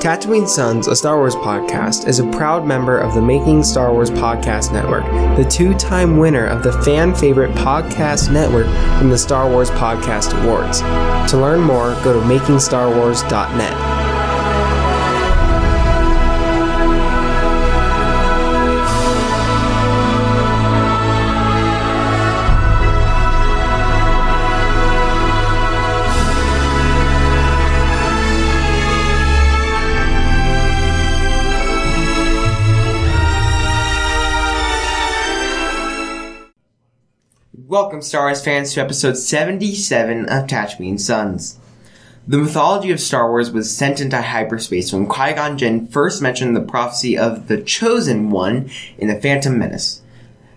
[0.00, 4.10] Tatooine Sons, a Star Wars podcast, is a proud member of the Making Star Wars
[4.10, 5.04] Podcast Network,
[5.36, 8.64] the two time winner of the fan favorite podcast network
[8.98, 10.80] from the Star Wars Podcast Awards.
[11.30, 13.89] To learn more, go to makingstarwars.net.
[37.70, 41.56] Welcome, Star Wars fans, to episode 77 of Tatooine Sons.
[42.26, 46.56] The mythology of Star Wars was sent into hyperspace when Qui Gon Jinn first mentioned
[46.56, 50.02] the prophecy of the Chosen One in The Phantom Menace.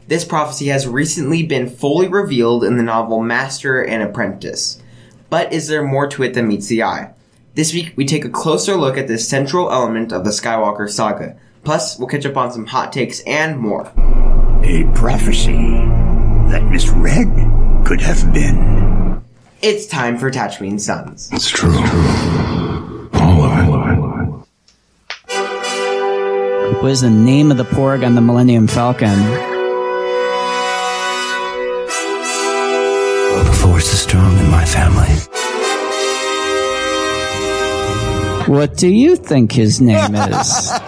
[0.08, 4.82] This prophecy has recently been fully revealed in the novel Master and Apprentice.
[5.30, 7.14] But is there more to it than meets the eye?
[7.54, 11.38] This week, we take a closer look at this central element of the Skywalker saga.
[11.64, 13.86] Plus, we'll catch up on some hot takes and more.
[14.64, 16.03] A prophecy
[16.50, 17.28] that misread
[17.86, 19.22] could have been.
[19.62, 21.30] It's time for Tatooine Sons.
[21.32, 21.76] It's true.
[23.14, 23.64] All of it.
[26.82, 29.18] What is the name of the porg on the Millennium Falcon?
[33.40, 35.08] The force is strong in my family.
[38.54, 40.70] What do you think his name is?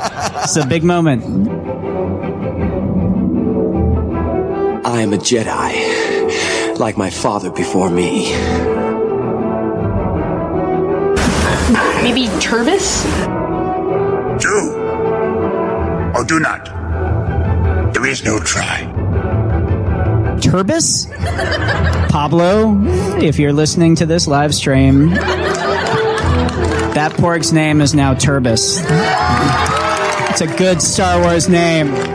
[0.44, 1.24] it's a big moment.
[5.06, 8.32] Am a Jedi, like my father before me.
[12.02, 13.04] Maybe Turbis?
[14.42, 14.74] Do
[16.16, 16.66] or do not.
[17.94, 18.92] There is no try.
[20.42, 21.08] Turbis?
[22.10, 22.76] Pablo,
[23.20, 25.12] if you're listening to this live stream,
[26.96, 28.80] that porg's name is now Turbis.
[30.32, 32.15] It's a good Star Wars name.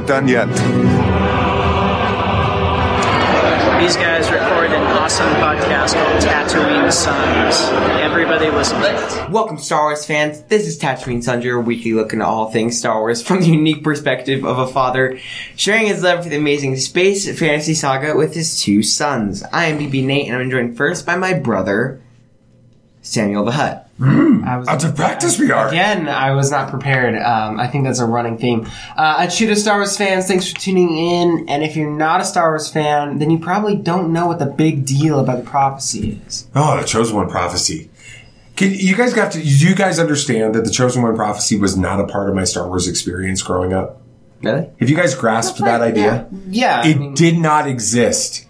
[0.00, 0.48] Not done yet.
[3.80, 7.70] These guys record an awesome podcast called Tatooine Sons.
[8.00, 9.30] Everybody listen to it.
[9.30, 10.42] Welcome, Star Wars fans.
[10.42, 13.82] This is Tatooine Sons, your weekly look into all things Star Wars from the unique
[13.82, 15.18] perspective of a father
[15.56, 19.42] sharing his love for the amazing space fantasy saga with his two sons.
[19.52, 22.02] I am BB Nate, and I'm joined first by my brother,
[23.02, 23.52] Samuel the
[24.00, 24.44] Hutt.
[24.48, 25.68] I was, Out of practice we are.
[25.68, 27.14] Again, I was not prepared.
[27.20, 28.66] Um, I think that's a running theme.
[28.96, 30.26] Uh, I'd shoot a Star Wars fans.
[30.26, 31.48] Thanks for tuning in.
[31.48, 34.46] And if you're not a Star Wars fan, then you probably don't know what the
[34.46, 36.48] big deal about the prophecy is.
[36.54, 37.90] Oh, the chosen one prophecy.
[38.56, 39.38] Can you guys got to?
[39.38, 42.44] Do you guys understand that the chosen one prophecy was not a part of my
[42.44, 44.02] Star Wars experience growing up?
[44.42, 44.68] Really?
[44.80, 46.26] Have you guys grasped that idea?
[46.48, 48.46] Yeah, I It mean- did not exist.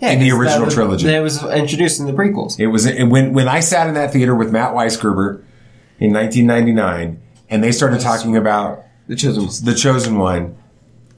[0.00, 1.08] Yeah, in the original was- trilogy.
[1.08, 2.58] It was introduced in the prequels.
[2.58, 5.42] It was when when I sat in that theater with Matt Weisgerber
[5.98, 10.56] in 1999, and they started talking about The Chosen the chosen one.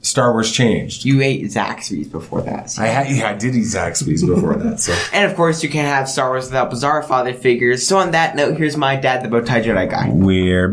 [0.01, 1.03] Star Wars changed.
[1.03, 2.69] You ate Zaxby's before that.
[2.69, 4.79] so- I had yeah, I did eat Zaxby's before that.
[4.79, 7.85] So And of course, you can't have Star Wars without bizarre father figures.
[7.85, 10.07] So on that note, here's my dad, the Bowtie Jedi guy.
[10.09, 10.69] we're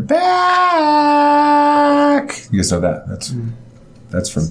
[1.17, 2.31] back.
[2.51, 3.07] You guys know that?
[3.09, 3.51] That's mm.
[4.09, 4.43] that's from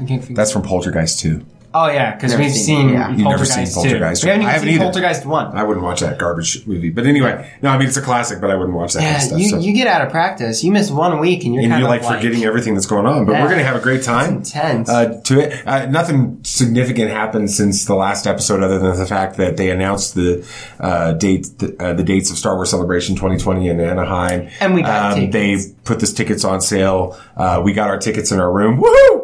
[0.00, 1.44] I can't that's from Poltergeist 2.
[1.84, 3.08] Oh yeah, because we've seen seen, yeah.
[3.10, 3.90] You've never Poltergeist seen too.
[3.90, 4.24] Poltergeist.
[4.24, 4.84] We haven't I even haven't seen either.
[4.84, 5.56] Poltergeist one.
[5.56, 6.90] I wouldn't watch that garbage movie.
[6.90, 9.16] But anyway, no, I mean it's a classic, but I wouldn't watch that kind Yeah,
[9.16, 9.40] of stuff.
[9.40, 9.58] you, so.
[9.58, 10.62] you get out of practice.
[10.64, 13.06] You miss one week and you're and kind you're of like, forgetting everything that's going
[13.06, 13.24] on.
[13.24, 13.42] But Yeah.
[13.42, 14.38] we're going to have a great time.
[14.38, 14.88] It's intense.
[14.88, 19.36] Uh, to it, uh, nothing significant happened since the last episode, other than the fact
[19.36, 20.44] that they announced the
[20.80, 24.48] uh, date, the, uh, the dates of Star Wars Celebration 2020 in Anaheim.
[24.60, 25.66] And we got um, tickets.
[25.66, 27.18] They put this tickets on sale.
[27.36, 28.80] Uh, we got our tickets in our room.
[28.80, 29.17] Woohoo!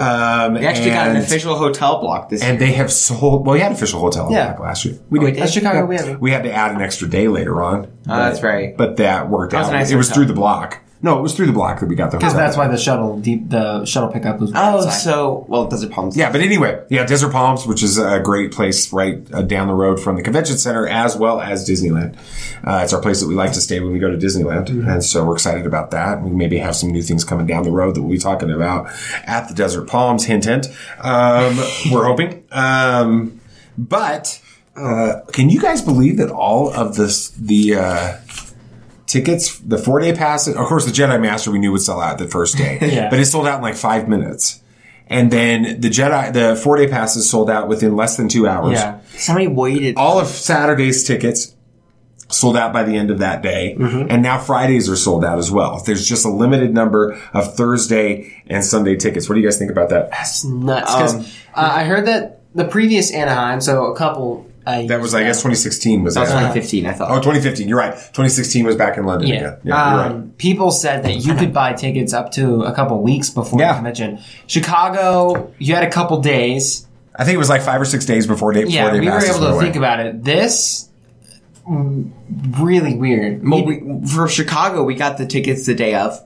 [0.00, 2.68] Um, We actually got an official hotel block this And year.
[2.68, 3.46] they have sold.
[3.46, 4.48] Well, we had official hotel Yeah.
[4.48, 4.94] back last year.
[5.10, 5.36] We Oh, did.
[5.36, 5.78] That's Chicago.
[5.78, 5.84] Yeah.
[5.84, 7.86] We have We had to add an extra day later on.
[8.08, 8.76] Oh, that's right.
[8.76, 9.72] But that worked was out.
[9.72, 10.78] nice it was through the block.
[11.00, 13.20] No, it was through the block that we got the because that's why the shuttle
[13.20, 14.50] deep the shuttle pickup was.
[14.52, 14.90] Oh, outside.
[14.98, 16.16] so well, Desert Palms.
[16.16, 19.74] Yeah, but anyway, yeah, Desert Palms, which is a great place right uh, down the
[19.74, 22.16] road from the convention center, as well as Disneyland.
[22.64, 24.88] Uh, it's our place that we like to stay when we go to Disneyland, Mm-hmm.
[24.88, 26.20] and so we're excited about that.
[26.22, 28.88] We maybe have some new things coming down the road that we'll be talking about
[29.24, 30.24] at the Desert Palms.
[30.24, 30.66] Hint, hint.
[31.00, 31.56] Um,
[31.92, 33.40] we're hoping, um,
[33.78, 34.40] but
[34.76, 38.16] uh, can you guys believe that all of this the uh,
[39.08, 42.18] tickets, the four day passes, of course, the Jedi Master we knew would sell out
[42.18, 43.10] the first day, Yeah.
[43.10, 44.62] but it sold out in like five minutes.
[45.08, 48.74] And then the Jedi, the four day passes sold out within less than two hours.
[48.74, 49.00] yeah.
[49.16, 49.96] Somebody waited.
[49.96, 51.54] All of Saturday's tickets
[52.30, 53.74] sold out by the end of that day.
[53.78, 54.08] Mm-hmm.
[54.10, 55.82] And now Fridays are sold out as well.
[55.84, 59.30] There's just a limited number of Thursday and Sunday tickets.
[59.30, 60.10] What do you guys think about that?
[60.10, 60.92] That's nuts.
[60.92, 61.20] 'cause, Um,
[61.54, 65.38] uh, I heard that the previous Anaheim, so a couple Uh, That was, I guess,
[65.38, 67.10] 2016 was That was 2015, I thought.
[67.10, 67.68] Oh, 2015.
[67.68, 67.92] You're right.
[67.94, 69.36] 2016 was back in London Yeah.
[69.36, 69.56] again.
[69.64, 70.10] Yeah, you're right.
[70.12, 73.68] um, People said that you could buy tickets up to a couple weeks before Yeah.
[73.68, 74.18] the convention.
[74.46, 76.86] Chicago, you had a couple days.
[77.16, 78.64] I think it was like five or six days before day.
[78.66, 79.64] Yeah, before day we were able to away.
[79.64, 80.22] think about it.
[80.22, 80.88] This,
[81.66, 83.46] really weird.
[83.48, 86.20] Well, we, for Chicago, we got the tickets the day of.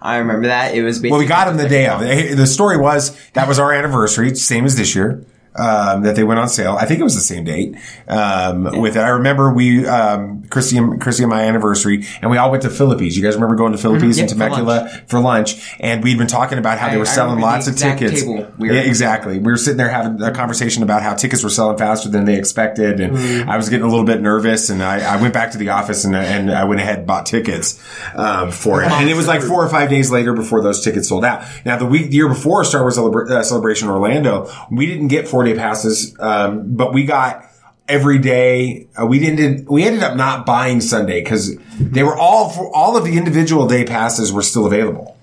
[0.00, 0.74] I remember that.
[0.74, 2.00] It was basically Well, we got them the day of.
[2.36, 5.24] The story was that was our anniversary, same as this year.
[5.58, 6.76] Um, that they went on sale.
[6.78, 7.76] I think it was the same date.
[8.08, 12.36] Um, with it, I remember we, um, Christy and, Christy and my anniversary, and we
[12.36, 13.16] all went to Philippines.
[13.16, 15.76] You guys remember going to Philippines Yep, in for Temecula for lunch.
[15.80, 18.22] And we'd been talking about how I- they were I selling lots of tickets.
[18.58, 19.38] we Yeah, exactly.
[19.38, 22.36] We were sitting there having a conversation about how tickets were selling faster than they
[22.36, 23.48] expected, and Mm.
[23.48, 24.68] I was getting a little bit nervous.
[24.70, 27.26] And I, I went back to the office and, and I went ahead and bought
[27.26, 27.78] tickets
[28.14, 28.90] um, for it.
[28.90, 31.44] And it was like four or five days later before those tickets sold out.
[31.64, 35.26] Now, the week, the year before Star Wars Celebra- uh, Celebration Orlando, we didn't get
[35.46, 37.44] four day passes, um, but we got
[37.88, 38.88] every day.
[39.00, 39.70] Uh, we didn't.
[39.70, 43.66] We ended up not buying Sunday because they were all for all of the individual
[43.68, 45.16] day passes were still available.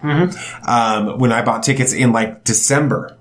[0.66, 3.16] Um, when I bought tickets in like December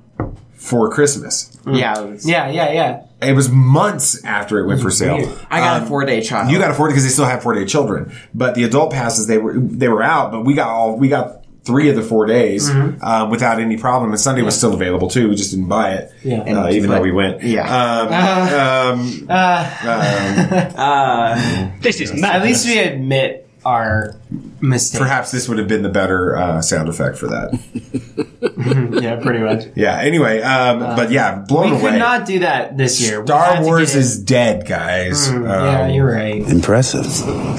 [0.55, 3.01] for Christmas, Yeah, was- yeah, yeah, yeah.
[3.21, 5.37] it was months after it went for sale.
[5.51, 6.51] I got Um, a four day child.
[6.51, 9.27] you got a four because they still have four day children, but the adult passes
[9.27, 12.27] they were they were out, but we got all we got three of the four
[12.27, 13.05] days Mm-hmm.
[13.05, 15.29] um, without any problem, and Sunday was still available too.
[15.29, 16.39] We just didn't buy it, Yeah.
[16.65, 17.43] uh, even though we went.
[17.43, 17.67] Yeah.
[17.69, 24.17] Um, um, um, This is At least we admit our
[24.61, 25.01] mistake.
[25.01, 27.61] perhaps this would have been the better uh, sound effect for that.
[29.03, 29.67] yeah, pretty much.
[29.77, 29.99] Yeah.
[30.01, 31.91] Anyway, um, but yeah, blown We away.
[31.93, 33.25] could not do that this year.
[33.25, 35.29] Star Wars is dead, guys.
[35.29, 36.43] Mm, yeah, Um, you're right.
[36.43, 37.07] Impressive.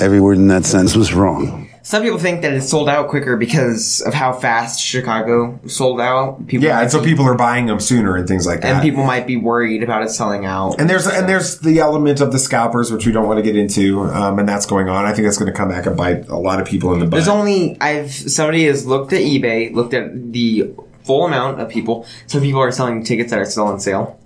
[0.02, 1.63] Every word in that sentence was wrong.
[1.86, 6.48] Some people think that it sold out quicker because of how fast Chicago sold out.
[6.48, 8.76] People yeah, and so be- people are buying them sooner and things like that.
[8.76, 10.80] and people might be worried about it selling out.
[10.80, 13.58] And there's and there's the element of the scalpers, which we don't want to get
[13.58, 15.04] into, um, and that's going on.
[15.04, 17.06] I think that's going to come back and bite a lot of people in the
[17.06, 17.18] butt.
[17.18, 22.08] There's only I've somebody has looked at eBay, looked at the full amount of people.
[22.28, 24.18] Some people are selling tickets that are still on sale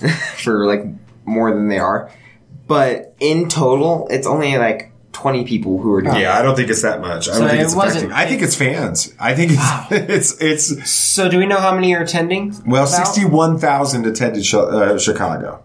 [0.36, 0.86] for like
[1.26, 2.10] more than they are,
[2.66, 6.16] but in total, it's only like 20 people who are doing.
[6.16, 7.28] yeah, I don't think it's that much.
[7.28, 8.12] I So don't think it it's wasn't- affecting.
[8.12, 9.12] I think it's fans.
[9.18, 12.54] I think it's it's it's So, do we know how many are attending?
[12.66, 12.94] well, About?
[13.06, 15.62] sixty one thousand attended Ch- uh, Chicago.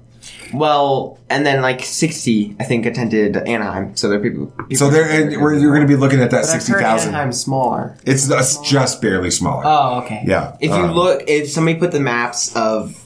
[0.54, 3.96] Well, and then like 60, I think, attended Anaheim.
[3.96, 4.46] So there are people.
[4.48, 6.74] people So there, and we're, you're going to be looking at that But I've sixty
[6.74, 7.10] heard thousand.
[7.10, 7.98] Anaheim's smaller.
[8.06, 9.64] It's, it's just barely smaller.
[9.66, 10.22] Oh, okay.
[10.28, 10.56] yeah.
[10.60, 13.03] If you Um, look, if somebody put the maps of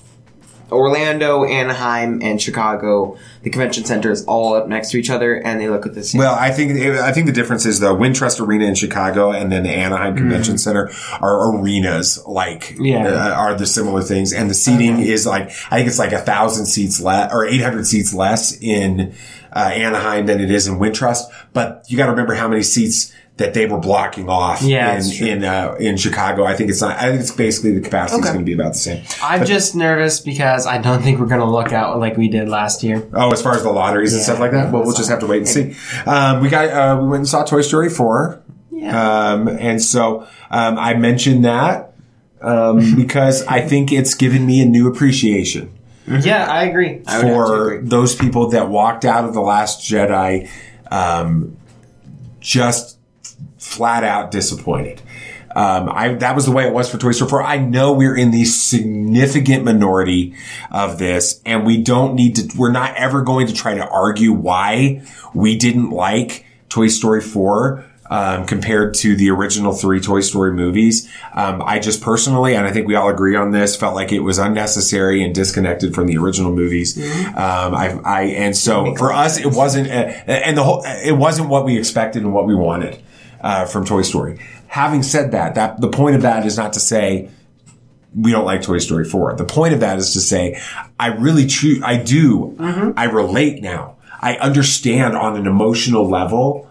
[0.72, 5.69] Orlando, Anaheim, and Chicago, the convention centers all up next to each other, and they
[5.69, 6.19] look at the same.
[6.19, 9.64] Well, I think I think the difference is the Wintrust Arena in Chicago and then
[9.64, 10.92] the Anaheim Convention Center
[11.22, 13.08] are arenas like Yeah.
[13.08, 16.19] uh, are the similar things, and the seating is like I think it's like a
[16.19, 19.13] thousand seats less or eight hundred seats less in
[19.56, 21.24] uh, Anaheim than it is in Wintrust.
[21.54, 25.28] But you got to remember how many seats that they were blocking off Yeah, in
[25.28, 26.44] in uh, in Chicago.
[26.44, 26.98] I think it's not.
[26.98, 28.34] I think it's basically the capacity is Okay.
[28.34, 29.04] going to be about the same.
[29.22, 32.50] I'm just nervous because I don't think we're going to look out like we did
[32.50, 33.07] last year.
[33.13, 35.28] Oh, as far as the lotteries and stuff like that, well, we'll just have to
[35.28, 35.75] wait and see.
[36.07, 38.42] Um, we got uh, we went and saw Toy Story four,
[38.84, 41.94] um, and so um, I mentioned that
[42.42, 45.72] um, because I think it's given me a new appreciation
[46.07, 47.01] Yeah, I agree.
[47.06, 47.88] I would have to for agree.
[47.89, 50.50] those people that walked out of the Last Jedi
[50.89, 51.58] um,
[52.39, 52.97] just
[53.77, 55.01] flat out disappointed.
[55.57, 57.41] Um, I, that was the way it was for Toy Story 4.
[57.41, 60.36] I know we're in the significant minority
[60.69, 64.34] of this and we don't need to, we're not ever going to try to argue
[64.34, 65.01] why
[65.34, 67.86] we didn't like Toy Story 4.
[68.10, 72.72] Um, compared to the original three Toy Story movies, um, I just personally, and I
[72.72, 76.15] think we all agree on this, felt like it was unnecessary and disconnected from the
[76.15, 76.98] original movies.
[77.27, 81.50] Um, I, I, and so for us, it wasn't, uh, and the whole, it wasn't
[81.50, 82.98] what we expected and what we wanted
[83.48, 84.39] uh, from Toy Story.
[84.68, 87.30] Having said that, that the point of that is not to say
[88.13, 89.36] we don't like Toy Story 4.
[89.36, 90.62] The point of that is to say
[91.00, 92.56] I really true I do
[92.98, 93.96] I relate now.
[94.20, 96.70] I understand on an emotional level.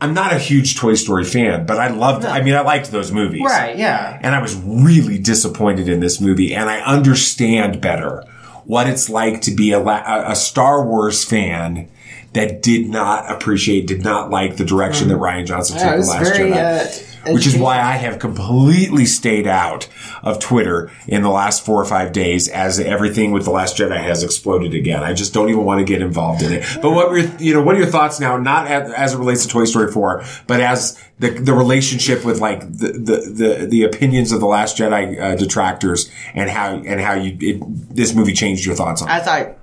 [0.00, 3.12] I'm not a huge Toy Story fan, but I loved I mean I liked those
[3.12, 3.42] movies.
[3.44, 4.18] Right, yeah.
[4.22, 8.24] And I was really disappointed in this movie and I understand better
[8.64, 11.90] what it's like to be a a Star Wars fan
[12.38, 15.80] that did not appreciate, did not like the direction that Rian Johnson Mm.
[15.80, 17.04] Yeah, took the Last very, Jedi.
[17.28, 17.78] uh, which is why.
[17.80, 19.88] I have completely stayed out
[20.22, 24.00] of Twitter in the last four or five days as everything with the Last Jedi
[24.00, 25.02] has exploded again.
[25.02, 26.64] I just don't even want to get involved in it.
[26.80, 28.36] But what were you know what are your thoughts now?
[28.38, 32.40] Not as, as it relates to Toy Story four, but as the the relationship with
[32.40, 33.16] like the the
[33.60, 37.94] the, the opinions of the Last Jedi uh, detractors and how and how you it,
[37.94, 39.08] this movie changed your thoughts on.
[39.08, 39.12] it.
[39.12, 39.57] I thought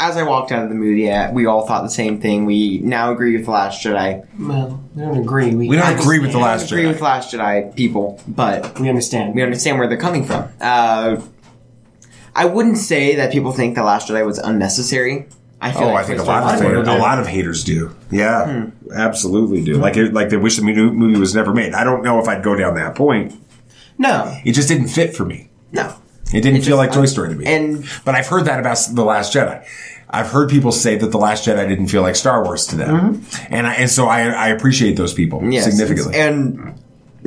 [0.00, 2.46] as I walked out of the movie, we all thought the same thing.
[2.46, 4.26] We now agree with the Last Jedi.
[4.38, 5.54] Well, we don't agree.
[5.54, 6.88] We, We don't agree with the We last agree Jedi.
[6.88, 9.34] with Last Jedi people, but We understand.
[9.34, 10.48] we understand where they're coming from.
[10.60, 11.20] Uh,
[12.34, 15.26] I wouldn't say that people think the Last Jedi was unnecessary.
[15.60, 17.64] I feel Oh, like I think a lot of Story haters, a lot of haters
[17.64, 17.94] do.
[18.10, 18.92] Yeah, Hmm.
[18.96, 19.74] absolutely do.
[19.76, 21.74] Like, it, like they wish the movie was never made.
[21.74, 23.34] I don't know if I'd go down that point.
[23.98, 24.34] no.
[24.44, 25.50] It just didn't fit for me.
[25.72, 25.92] No.
[26.32, 27.44] It didn't It feel just- like Toy Story to me.
[27.46, 29.64] And but I've heard that about the Last Jedi.
[30.12, 33.24] I've heard people say that the Last Jedi didn't feel like Star Wars to them,
[33.48, 35.52] and I, and so I, I appreciate those people Mm-hmm.
[35.52, 36.16] Yes, significantly.
[36.18, 36.74] And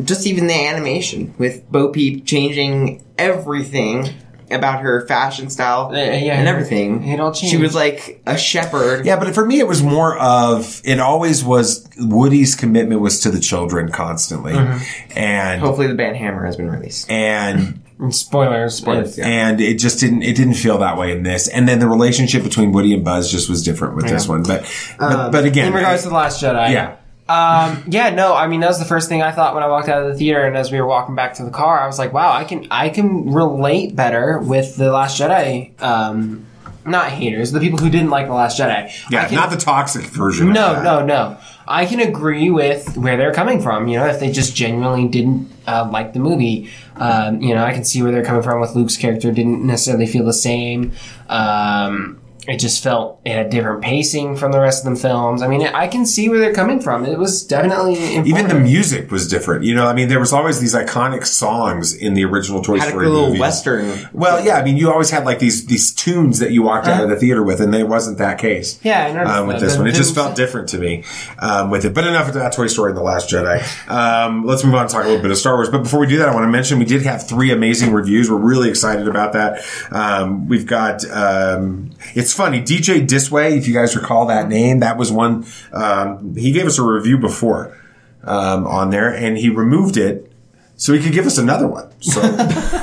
[0.04, 4.10] just even the animation with Bo Peep changing everything
[4.52, 7.08] about her fashion style Uh, yeah, and everything.
[7.08, 7.56] it all changed.
[7.56, 9.06] She was like a shepherd.
[9.06, 11.00] Yeah, but for me, it was more of it.
[11.00, 15.18] Always was Woody's commitment was to the children constantly, Mm-hmm.
[15.18, 17.10] and Hopefully, the band Hammer has been released.
[17.10, 17.80] and
[18.12, 18.76] Spoilers.
[18.76, 19.28] Spoilers, yeah.
[19.28, 21.48] and it just didn't it didn't feel that way in this.
[21.48, 24.44] And then the relationship between Woody and Buzz just was different with this one.
[24.44, 24.62] But
[25.00, 26.72] but, but again, in regards to the Last Jedi.
[26.72, 26.98] yeah,
[27.30, 29.90] Um, yeah, no, I mean that was the first thing I thought when I walked
[29.90, 31.98] out of the theater, and as we were walking back to the car, I was
[31.98, 36.46] like, "Wow, I can I can relate better with the Last Jedi." Um,
[36.86, 38.92] not haters, the people who didn't like the Last Jedi.
[39.10, 40.50] Yeah, can- not the toxic version.
[40.50, 40.84] of no, that.
[40.84, 41.38] no, no.
[41.67, 43.88] I can agree with where they're coming from.
[43.88, 47.74] You know, if they just genuinely didn't uh, like the movie, um, you know, I
[47.74, 49.32] can see where they're coming from with Luke's character.
[49.32, 50.91] Didn't necessarily feel the same.
[51.29, 55.42] Um, it just felt it had different pacing from the rest of the films.
[55.42, 57.06] I mean, I can see where they're coming from.
[57.06, 59.64] It was definitely Even the music was different.
[59.64, 62.88] You know, I mean, there was always these iconic songs in the original Toy Had
[62.88, 63.40] a Story little movies.
[63.40, 64.10] western.
[64.12, 67.02] Well, yeah, I mean, you always had like these these tunes that you walked out
[67.04, 68.78] of the theater with, and it wasn't that case.
[68.84, 69.66] Yeah, I noticed um, with that.
[69.66, 71.06] this The- one, it just felt different to me
[71.40, 71.94] um, with it.
[71.94, 73.62] But enough of that Toy Story and the Last Jedi.
[73.90, 75.70] Um, let's move on and talk a little bit of Star Wars.
[75.70, 78.30] But before we do that, I want to mention we did have three amazing reviews.
[78.30, 79.64] We're really excited about that.
[79.92, 84.98] Um, we've got um, it's funny DJ Disway, if you guys recall that name, that
[84.98, 87.78] was one um, he gave us a review before
[88.24, 90.32] um, on there, and he removed it.
[90.76, 91.90] So he could give us another one.
[92.02, 92.22] So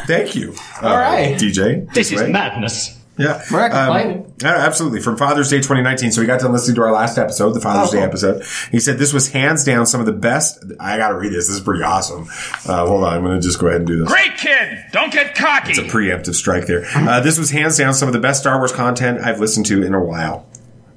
[0.07, 0.55] thank you.
[0.83, 1.37] uh, All right.
[1.37, 1.93] DJ.
[1.93, 3.00] This is madness.
[3.21, 3.43] Yeah.
[3.53, 4.25] We're not complaining.
[4.25, 5.01] Um, yeah, absolutely.
[5.01, 6.13] From Father's Day 2019.
[6.13, 8.07] So we got to listen to our last episode, the Father's Oh, Day cool.
[8.09, 8.45] episode.
[8.73, 10.65] He said this was hands down some of the best.
[10.81, 11.47] I got to read this.
[11.47, 12.27] This is pretty awesome.
[12.67, 13.13] Uh, hold on.
[13.15, 14.09] I'm going to just go ahead and do this.
[14.09, 14.79] Great kid!
[14.93, 15.71] Don't get cocky!
[15.71, 16.85] It's a preemptive strike there.
[16.95, 19.83] Uh, this was hands down some of the best Star Wars content I've listened to
[19.83, 20.47] in a while.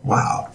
[0.04, 0.53] Wow.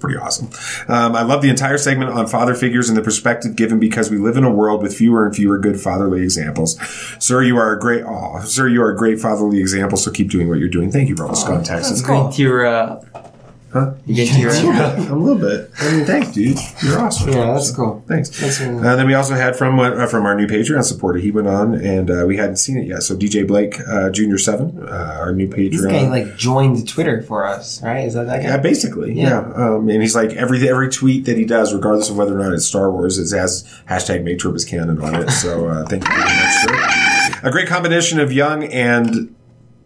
[0.00, 0.48] That's pretty awesome.
[0.88, 4.18] Um, I love the entire segment on father figures and the perspective given because we
[4.18, 6.78] live in a world with fewer and fewer good fatherly examples.
[7.18, 9.98] Sir, you are a great, oh, sir, you are a great fatherly example.
[9.98, 10.92] So keep doing what you're doing.
[10.92, 12.04] Thank you, Ronald Scott, Texas.
[12.04, 12.30] cool.
[12.30, 13.29] Tear up.
[13.72, 13.94] Huh?
[14.04, 14.98] You get tear up.
[14.98, 15.70] a little bit.
[15.78, 16.58] I mean, thanks, dude.
[16.82, 17.28] You're awesome.
[17.30, 18.02] Yeah, that's cool.
[18.08, 18.28] Thanks.
[18.40, 21.20] That's really- Uh, then we also had from uh, from our new Patreon supporter.
[21.20, 23.04] He went on, and uh, we hadn't seen it yet.
[23.04, 25.70] So DJ Blake uh, Junior Seven, uh, our new Patreon.
[25.70, 28.06] This guy like joined Twitter for us, right?
[28.06, 28.48] Is that that guy?
[28.48, 29.46] Yeah, basically, Yeah.
[29.48, 29.54] yeah.
[29.76, 32.52] Um, and he's like every every tweet that he does, regardless of whether or not
[32.52, 35.30] it's Star Wars, it has hashtag Make Turbis canon on it.
[35.30, 37.40] So uh, thank you very much, sir.
[37.44, 39.32] A great combination of young and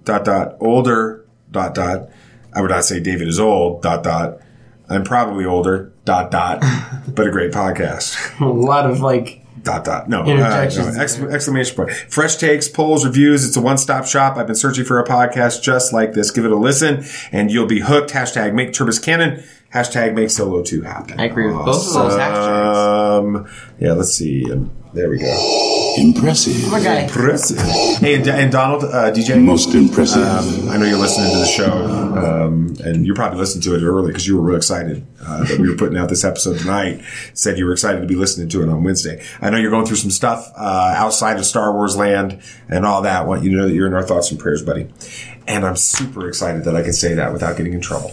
[0.05, 2.09] dot dot older dot dot.
[2.55, 4.41] I would not say David is old dot dot.
[4.89, 6.61] I'm probably older dot dot,
[7.09, 10.09] but a great podcast a lot of like dot dot.
[10.09, 11.91] No, uh, no, ex- exclamation point.
[11.91, 13.47] Fresh takes, polls, reviews.
[13.47, 14.37] It's a one stop shop.
[14.37, 16.31] I've been searching for a podcast just like this.
[16.31, 18.11] Give it a listen, and you'll be hooked.
[18.11, 19.43] Hashtag make Turbis canon.
[19.73, 21.19] Hashtag make Solo two happen.
[21.19, 23.19] I agree with both of those hashtags.
[23.19, 23.49] Um,
[23.81, 24.51] yeah, let's see.
[24.53, 25.95] Um, there we go.
[25.99, 26.73] Impressive.
[26.73, 27.05] okay.
[27.05, 27.59] Impressive.
[28.01, 29.41] Hey, and, and Donald, uh, DJ.
[29.43, 30.23] Most impressive.
[30.23, 33.83] Um, I know you're listening to the show, um, and you're probably listened to it
[33.83, 37.03] early because you were real excited uh, that we were putting out this episode tonight.
[37.35, 39.23] Said you were excited to be listening to it on Wednesday.
[39.41, 43.03] I know you're going through some stuff uh, outside of Star Wars land and all
[43.03, 43.23] that.
[43.23, 44.89] I want you to know that you're in our thoughts and prayers, buddy.
[45.47, 48.13] And I'm super excited that I can say that without getting in trouble.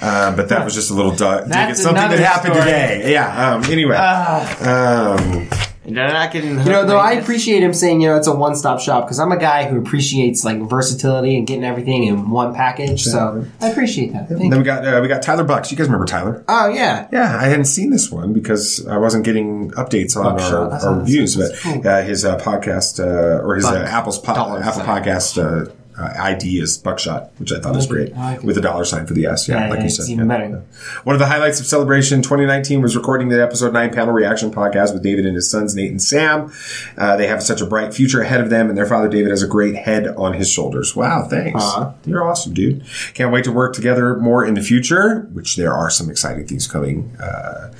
[0.00, 2.64] Uh, but that was just a little du- dig at something that happened story.
[2.66, 3.12] today.
[3.12, 3.54] Yeah.
[3.54, 5.48] Um, anyway, um,
[5.84, 6.58] They're not getting.
[6.58, 9.32] You know, though I appreciate him saying, you know, it's a one-stop shop because I'm
[9.32, 13.02] a guy who appreciates like versatility and getting everything in one package.
[13.04, 14.28] So I appreciate that.
[14.28, 15.70] Thank then we got uh, we got Tyler Bucks.
[15.70, 16.44] You guys remember Tyler?
[16.48, 20.52] Oh yeah, Yeah, I hadn't seen this one because I wasn't getting updates on Buckshot.
[20.52, 21.36] our, That's our reviews.
[21.36, 21.86] But cool.
[21.88, 25.02] uh, his uh, podcast uh, or his uh, Apple's po- Apple sign.
[25.02, 29.06] podcast uh, uh, ID is Buckshot, which I thought was great, with a dollar sign
[29.06, 29.48] for the S.
[29.48, 30.08] Yeah, Yeah, like you said.
[30.08, 30.38] even yeah.
[30.38, 30.64] better.
[31.04, 34.92] One of the highlights of Celebration 2019 was recording the episode 9 panel reaction podcast
[34.94, 36.52] with David and his sons, Nate and Sam.
[36.96, 39.42] Uh, they have such a bright future ahead of them, and their father, David, has
[39.42, 40.96] a great head on his shoulders.
[40.96, 41.62] Wow, thanks.
[41.62, 41.94] Aw.
[42.06, 42.84] You're awesome, dude.
[43.14, 46.66] Can't wait to work together more in the future, which there are some exciting things
[46.66, 47.14] coming.
[47.20, 47.72] Uh,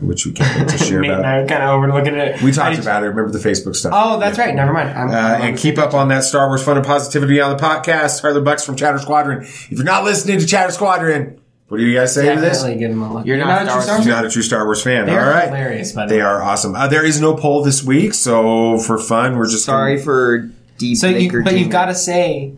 [0.00, 1.44] which we can't wait to share Nate and I about.
[1.44, 2.42] are kind of overlooking it.
[2.42, 3.06] We talked did- about it.
[3.08, 3.92] Remember the Facebook stuff?
[3.94, 4.54] Oh, that's right.
[4.54, 4.90] Never mind.
[4.90, 7.62] I'm, Uh, I'm and keep up on that Star Wars fun and positivity on the
[7.62, 8.20] podcast.
[8.22, 9.42] Tyler Bucks from Chatter Squadron.
[9.42, 12.62] If you're not listening to Chatter Squadron, what do you guys say to this?
[12.62, 13.26] Give them a look.
[13.26, 15.06] You're not a true Star Star Wars- not a true Star Wars fan.
[15.06, 15.48] They're All right.
[15.48, 16.22] hilarious, by the They way.
[16.26, 16.74] are awesome.
[16.74, 20.48] Uh, there is no poll this week, so for fun, we're just Sorry gonna- for
[20.78, 20.96] deep.
[20.96, 22.54] So, you, but you've got to say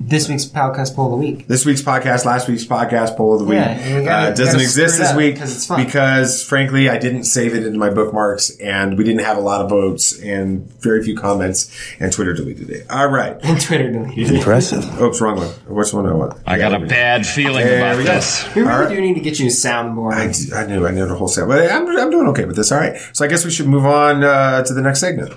[0.00, 1.48] this week's podcast poll of the week.
[1.48, 4.96] This week's podcast, last week's podcast poll of the week, Yeah, gotta- uh, doesn't exist
[4.98, 5.84] this week week 'cause it's fun.
[5.84, 9.60] because, frankly, I didn't save it into my bookmarks, and we didn't have a lot
[9.60, 12.86] of votes and very few comments, and Twitter deleted it.
[12.88, 13.36] All right.
[13.42, 14.36] And Twitter deleted it.
[14.36, 15.00] Impressive.
[15.02, 15.48] Oops, wrong one.
[15.66, 16.34] Which one do I want?
[16.46, 18.14] I got a bad feeling There about we go.
[18.14, 18.44] this.
[18.54, 18.88] We really All right.
[18.88, 20.54] do need to get you a soundboard.
[20.54, 22.70] I knew I knew the whole set, but I'm, I'm doing okay with this.
[22.70, 25.32] All right, so I guess we should move on uh, to the next segment.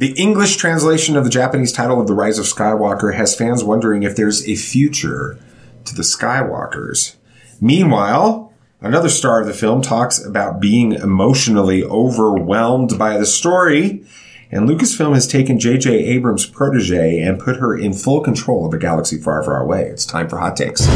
[0.00, 4.02] The English translation of the Japanese title of The Rise of Skywalker has fans wondering
[4.02, 5.38] if there's a future
[5.84, 7.16] to the Skywalkers.
[7.60, 14.02] Meanwhile, another star of the film talks about being emotionally overwhelmed by the story,
[14.50, 15.90] and Lucasfilm has taken J.J.
[15.92, 19.82] Abrams' protege and put her in full control of a galaxy far, far away.
[19.82, 20.86] It's time for hot takes.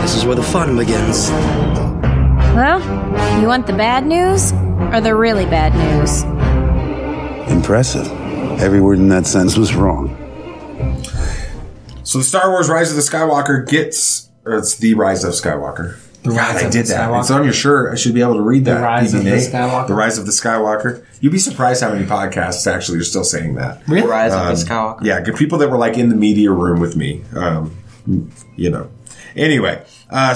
[0.00, 1.28] This is where the fun begins.
[2.56, 2.80] Well,
[3.38, 4.54] you want the bad news
[4.94, 6.39] or the really bad news?
[7.50, 8.06] Impressive.
[8.60, 10.16] Every word in that sentence was wrong.
[12.04, 15.98] So the Star Wars Rise of the Skywalker gets, or it's the Rise of Skywalker.
[16.22, 17.08] The Rise God, I did the that.
[17.08, 17.20] Skywalker.
[17.20, 17.92] It's on your shirt.
[17.92, 18.80] I should be able to read that.
[18.82, 19.86] Rise of the Skywalker.
[19.88, 21.04] The Rise of the Skywalker.
[21.20, 23.86] You'd be surprised how many podcasts actually are still saying that.
[23.88, 24.06] Really?
[24.06, 25.04] Rise Um, of the Skywalker.
[25.04, 27.22] Yeah, good people that were like in the media room with me.
[27.34, 27.76] Um,
[28.56, 28.90] you know.
[29.36, 30.34] Anyway, uh,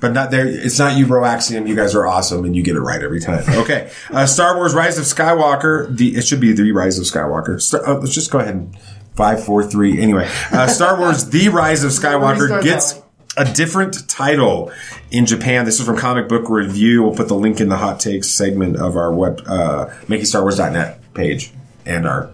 [0.00, 0.46] but not there.
[0.46, 1.66] It's not you, Bro Axiom.
[1.66, 3.44] You guys are awesome, and you get it right every time.
[3.62, 5.96] Okay, uh, Star Wars: Rise of Skywalker.
[5.96, 7.60] The it should be the Rise of Skywalker.
[7.60, 8.76] Star, oh, let's just go ahead and
[9.14, 10.00] five, four, three.
[10.00, 13.02] Anyway, uh, Star Wars: The Rise of Skywalker gets that
[13.36, 14.72] a different title
[15.10, 15.64] in Japan.
[15.64, 17.02] This is from Comic Book Review.
[17.02, 21.52] We'll put the link in the hot takes segment of our web, uh, MakingStarWars.net page
[21.86, 22.30] and our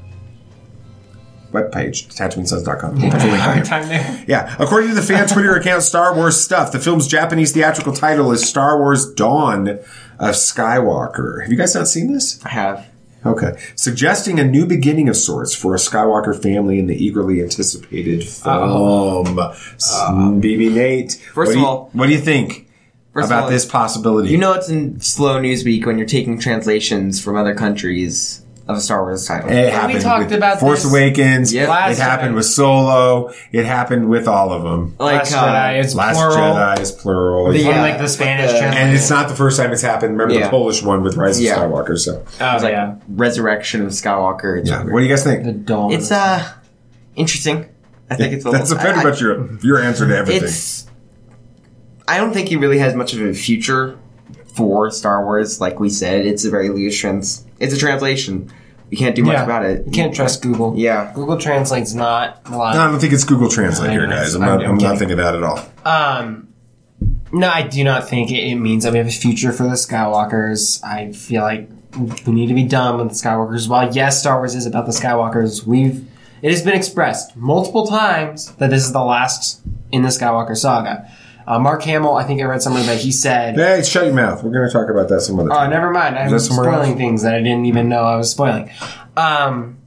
[1.52, 3.00] webpage, TatooineSons.com.
[3.00, 3.64] We'll put the link on Hard here.
[3.64, 4.24] time there.
[4.26, 8.30] Yeah, according to the fan Twitter account Star Wars Stuff, the film's Japanese theatrical title
[8.32, 11.42] is Star Wars Dawn of Skywalker.
[11.42, 12.44] Have you guys not seen this?
[12.44, 12.86] I have.
[13.26, 13.58] Okay.
[13.74, 18.54] Suggesting a new beginning of sorts for a Skywalker family in the eagerly anticipated film.
[18.56, 19.24] Oh.
[20.40, 21.14] BB Nate.
[21.34, 22.68] First of you- all- what do you think
[23.14, 24.28] about all, this possibility?
[24.30, 28.76] You know it's in slow news week when you're taking translations from other countries of
[28.76, 29.50] a Star Wars title.
[29.50, 31.54] it happened talked with about Force this Awakens.
[31.54, 31.68] Yep.
[31.92, 32.34] It happened time.
[32.34, 33.32] with Solo.
[33.50, 34.94] It happened with all of them.
[34.98, 36.36] like Last uh, Jedi is Last plural.
[36.54, 37.52] Jedi is plural.
[37.52, 38.64] The, From uh, like the Spanish uh.
[38.64, 40.12] And it's not the first time it's happened.
[40.12, 40.50] Remember the Yeah.
[40.50, 41.56] Polish one with Rise of Yeah.
[41.56, 41.98] Skywalker.
[41.98, 42.96] So, Oh, it's like yeah.
[43.08, 44.60] Resurrection of Skywalker.
[44.60, 44.84] It's, yeah.
[44.84, 45.44] What do you guys think?
[45.44, 45.90] The dawn.
[45.92, 46.46] it's uh
[47.16, 47.66] interesting.
[48.10, 50.44] I think it's a That's little, pretty I- much your your answer to everything.
[50.44, 50.86] It's.
[52.06, 53.98] I don't think he really has much of a future
[54.54, 55.60] for Star Wars.
[55.60, 57.44] Like we said, it's a very loose trans.
[57.60, 58.50] It's a translation.
[58.90, 59.44] You can't do much Yeah.
[59.44, 59.84] about it.
[59.86, 60.74] You can't trust Google.
[60.76, 61.12] Yeah.
[61.14, 62.74] Google Translate's not a lot.
[62.74, 64.34] No, I don't think it's Google Translate here, guys.
[64.34, 64.64] I'm I'm- not.
[64.64, 64.98] I'm I'm not kidding.
[64.98, 65.60] thinking that at all.
[65.84, 66.48] Um,
[67.32, 69.70] no, I do not think it, it means that we have a future for the
[69.76, 70.82] Skywalkers.
[70.82, 71.68] I feel like
[72.26, 73.68] we need to be done with the Skywalkers.
[73.68, 76.06] While yes, Star Wars is about the Skywalkers, we've
[76.40, 79.60] it has been expressed multiple times that this is the last
[79.92, 81.10] in the Skywalker saga.
[81.50, 84.42] Uh, Mark Hamill, I think I read somewhere that he said, Hey, shut your mouth.
[84.42, 85.70] We're going to talk about that some other time." "Oh, time.
[85.70, 86.18] never mind.
[86.18, 86.98] I'm spoiling else?
[86.98, 88.70] things that I didn't even know I was spoiling."
[89.16, 89.78] Um,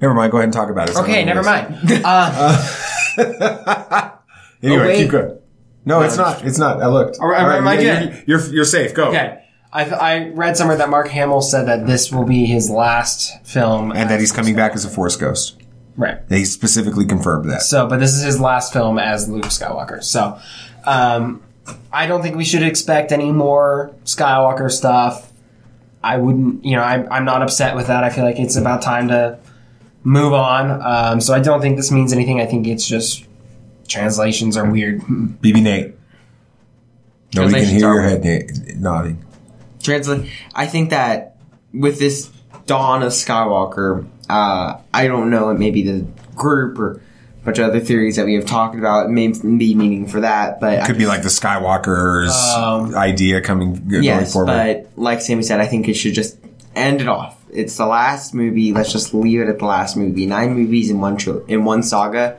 [0.00, 0.32] Never mind.
[0.32, 0.94] Go ahead and talk about it.
[0.94, 1.76] some okay, other never mind.
[2.04, 2.56] Uh,
[4.62, 4.96] Anyway, Oh, wait.
[4.98, 5.38] keep going.
[5.84, 6.44] No, it's not.
[6.44, 6.82] It's not.
[6.82, 7.18] I looked.
[7.20, 8.24] All right, am I you- good?
[8.26, 8.94] You're you're safe.
[8.94, 9.08] Go.
[9.08, 9.42] Okay.
[9.72, 13.92] I, I read somewhere that Mark Hamill said that this will be his last film.
[13.92, 15.62] And that he's coming back as a Force ghost.
[15.96, 16.26] Right.
[16.28, 17.62] They specifically confirmed that.
[17.62, 20.02] So, but this is his last film as Luke Skywalker.
[20.02, 20.38] So,
[20.84, 21.42] um,
[21.92, 25.30] I don't think we should expect any more Skywalker stuff.
[26.02, 28.04] I wouldn't, you know, I'm, I'm not upset with that.
[28.04, 29.38] I feel like it's about time to
[30.02, 30.80] move on.
[30.82, 32.40] Um, so I don't think this means anything.
[32.40, 33.24] I think it's just
[33.86, 35.00] translations are weird.
[35.02, 35.94] BB Nate.
[37.34, 39.24] Nobody can hear your head na- nodding.
[39.82, 40.28] Translate.
[40.54, 41.36] I think that
[41.72, 42.30] with this
[42.66, 45.50] dawn of Skywalker, uh, I don't know.
[45.50, 47.00] It may be the group or a
[47.44, 49.06] bunch of other theories that we have talked about.
[49.06, 53.40] It may be meaning for that, but I Could be like the Skywalker's Um, idea
[53.40, 54.32] coming going yes.
[54.32, 54.46] forward.
[54.48, 56.36] But like Sammy said, I think it should just
[56.76, 57.36] end it off.
[57.52, 58.72] It's the last movie.
[58.72, 60.26] Let's just leave it at the last movie.
[60.26, 62.36] Nine movies in one tril- in one saga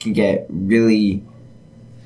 [0.00, 1.22] can get really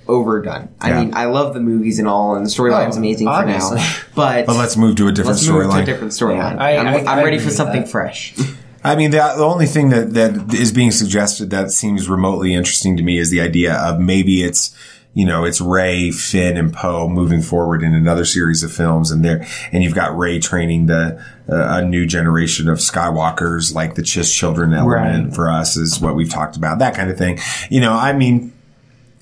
[0.06, 0.68] overdone.
[0.80, 1.00] I Yeah.
[1.00, 3.78] mean, I love the movies and all, and the storyline's Oh, amazing obviously.
[3.78, 3.92] for now.
[4.14, 5.84] But But let's move to a different let's move to a storyline.
[5.86, 6.54] different storyline.
[6.56, 7.90] Yeah, I- I'm, I- I'm I ready for something that.
[7.90, 8.34] fresh.
[8.86, 12.96] I mean, the, the only thing that, that is being suggested that seems remotely interesting
[12.96, 14.74] to me is the idea of maybe it's,
[15.12, 19.24] you know, it's Rey, Finn, and Poe moving forward in another series of films, and
[19.24, 24.02] there, and you've got Rey training the uh, a new generation of Skywalkers, like the
[24.02, 25.34] Chiss children element Right.
[25.34, 27.38] for us is what we've talked about, that kind of thing.
[27.70, 28.52] You know, I mean,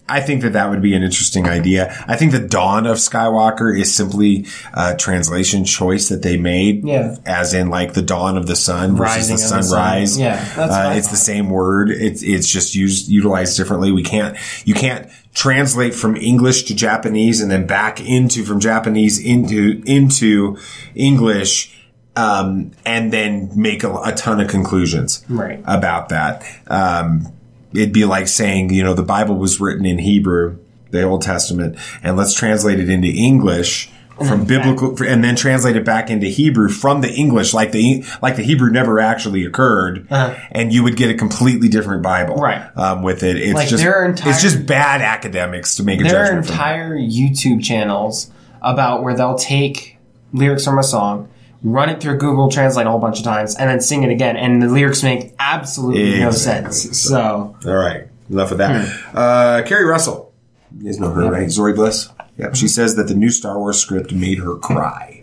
[0.07, 2.05] I think that that would be an interesting idea.
[2.07, 6.85] I think the dawn of Skywalker is simply a translation choice that they made.
[6.85, 7.17] Yeah.
[7.25, 9.63] As in like the dawn of the sun versus Rising the of the sun.
[9.63, 10.19] sunrise.
[10.19, 11.91] Yeah, that's Uh, it's the same word.
[11.91, 13.93] It's, it's just used, utilized differently.
[13.93, 14.37] We can't,
[14.67, 20.59] you can't translate from English to Japanese and then back into, from Japanese into, into
[20.95, 21.71] English.
[22.17, 25.61] Um, and then make a, a ton of conclusions Right.
[25.67, 26.45] about that.
[26.69, 27.27] Um,
[27.75, 30.59] it'd be like saying, you know, the Bible was written in Hebrew,
[30.91, 33.91] the Old Testament, and let's translate it into English
[34.29, 38.37] from biblical, and then translate it back into Hebrew from the English, like the like
[38.37, 40.07] the Hebrew never actually occurred,
[40.53, 42.63] and you would get a completely different Bible, Right.
[42.77, 46.01] Um, with it, it's Like, just there are entire- it's just bad academics to make
[46.01, 46.47] a there are judgment.
[46.47, 46.63] from that.
[46.77, 48.31] entire YouTube channels
[48.63, 49.99] about where they'll take
[50.33, 51.29] lyrics from a song,
[51.65, 54.37] run it through Google Translate a whole bunch of times, and then sing it again,
[54.37, 56.97] and the lyrics make absolutely no sense.
[57.01, 58.87] So All right, enough of that.
[59.15, 60.33] Uh, Keri Russell,
[60.79, 61.49] you guys know her, right?
[61.49, 62.11] Zorii Bliss.
[62.37, 62.57] Yep.
[62.57, 65.23] She says that the new Star Wars script made her cry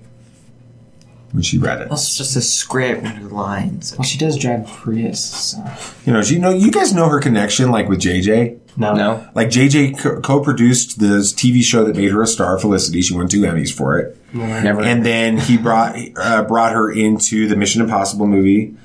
[1.33, 1.89] when she read it.
[1.89, 3.93] That's just a script with lines.
[3.97, 5.23] well, she does drive Prius.
[5.23, 5.63] So.
[6.05, 8.60] You know, you know, you guys know her connection, like with JJ.
[8.77, 9.27] No, No.
[9.35, 13.01] Like JJ co- co-produced the TV show that made her a star, Felicity.
[13.01, 14.81] She won two Emmys for it, Never.
[14.81, 18.75] and then he brought uh, brought her into the Mission Impossible movie.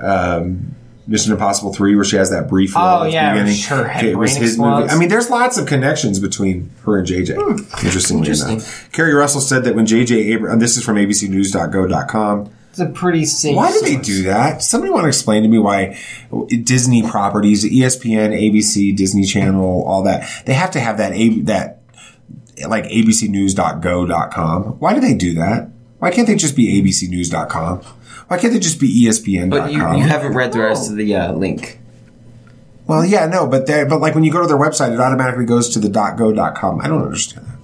[0.00, 0.74] Um,
[1.08, 3.62] Mission Impossible Three, where she has that brief role Oh, at the yeah, beginning.
[3.68, 4.88] her head it was brain his movie.
[4.88, 7.36] I mean, there's lots of connections between her and JJ.
[7.84, 8.54] Interestingly Interesting.
[8.56, 12.50] enough, Keri Russell said that when JJ Abrams, and this is from ABCNews.go.com.
[12.78, 13.56] it's a pretty safe.
[13.56, 14.62] Why do they do that?
[14.62, 15.98] Somebody want to explain to me why
[16.62, 21.12] Disney properties, ESPN, ABC, Disney Channel, all that, they have to have that,
[21.46, 21.80] that,
[22.68, 24.62] like abcnews.go.com.
[24.78, 25.70] Why do they do that?
[26.00, 27.78] Why can't they just be abcnews.com?
[28.28, 29.48] Why can't they just be ESPN?
[29.48, 31.78] But you, you haven't read the rest of the uh, link.
[32.86, 35.46] well, yeah, no, but they but like when you go to their website, it automatically
[35.46, 36.80] goes to the .go.com.
[36.82, 37.55] I don't understand that.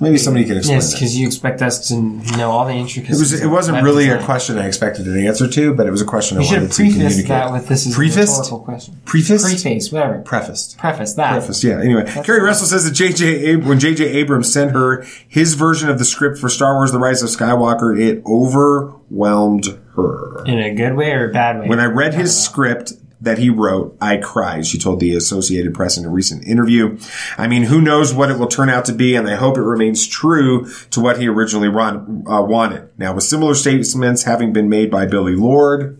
[0.00, 1.94] Maybe somebody can explain Yes, because you expect us to
[2.36, 3.18] know all the It intricacies.
[3.32, 3.32] was.
[3.40, 6.38] It wasn't really a question I expected an answer to, but it was a question
[6.38, 7.28] I You wanted to communicate.
[7.28, 8.16] that with this is Prefaced?
[8.16, 8.96] a rhetorical question.
[9.04, 9.44] Prefaced?
[9.44, 10.18] Preface, whatever.
[10.18, 10.78] Prefaced.
[10.78, 11.30] Preface that.
[11.32, 11.80] Preface, yeah.
[11.80, 13.52] Anyway, Keri Russell says that J.J.
[13.54, 14.04] Ab- when J.J.
[14.04, 17.98] Abrams sent her his version of the script for Star Wars: The Rise of Skywalker,
[17.98, 20.44] it overwhelmed her.
[20.44, 21.68] In a good way or a bad way?
[21.68, 24.66] When I read his script that he wrote, I cried.
[24.66, 26.98] She told the Associated Press in a recent interview.
[27.38, 29.62] I mean, who knows what it will turn out to be, and I hope it
[29.62, 32.90] remains true to what he originally run, uh, wanted.
[32.98, 35.98] Now, with similar statements having been made by Billie Lourd,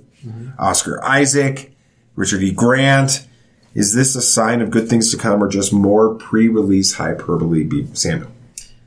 [0.58, 1.74] Oscar Isaac,
[2.16, 2.52] Richard E.
[2.52, 3.26] Grant,
[3.74, 7.64] is this a sign of good things to come, or just more pre-release hyperbole?
[7.64, 8.30] B- Samuel,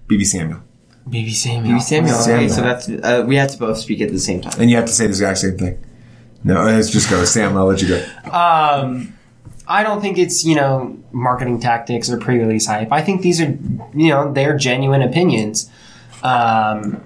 [0.08, 0.62] BB Samuel,
[1.08, 1.78] BB Samuel.
[1.78, 2.20] BB Samuel.
[2.20, 2.46] Samuel.
[2.46, 4.54] Okay, so that's uh, we had to both speak at the same time.
[4.60, 5.84] and you have to say the exact same thing.
[6.44, 7.24] No, let's just go.
[7.26, 8.06] Sam, I'll let you go.
[8.32, 9.14] Um,
[9.68, 12.92] I don't think it's you know marketing tactics or pre-release hype.
[12.92, 13.58] I think these are
[13.94, 15.70] you know they're genuine opinions.
[16.24, 17.04] Um,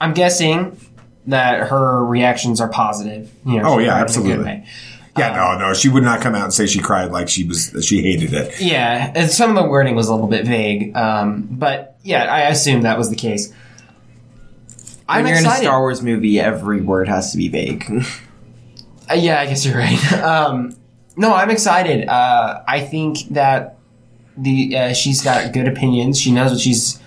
[0.00, 0.78] I'm guessing
[1.26, 3.30] that her reactions are positive.
[3.46, 4.36] You know, Oh, yeah, cried in a absolutely.
[4.36, 4.66] good way.
[5.16, 7.76] Yeah, no, no, she would not come out and say she cried like she was
[7.86, 8.60] she hated it.
[8.60, 12.48] Yeah, and some of the wording was a little bit vague, um, but yeah, I
[12.48, 13.52] assume that was the case.
[15.08, 15.50] I'm you're in a.
[15.50, 17.84] Star Wars movie, every word has to be vague.
[19.12, 20.12] Uh, yeah, I guess you're right.
[20.22, 20.74] um,
[21.16, 22.08] no, I'm excited.
[22.08, 23.76] Uh, I think that
[24.36, 26.18] the uh, she's got good opinions.
[26.18, 26.98] She knows what she's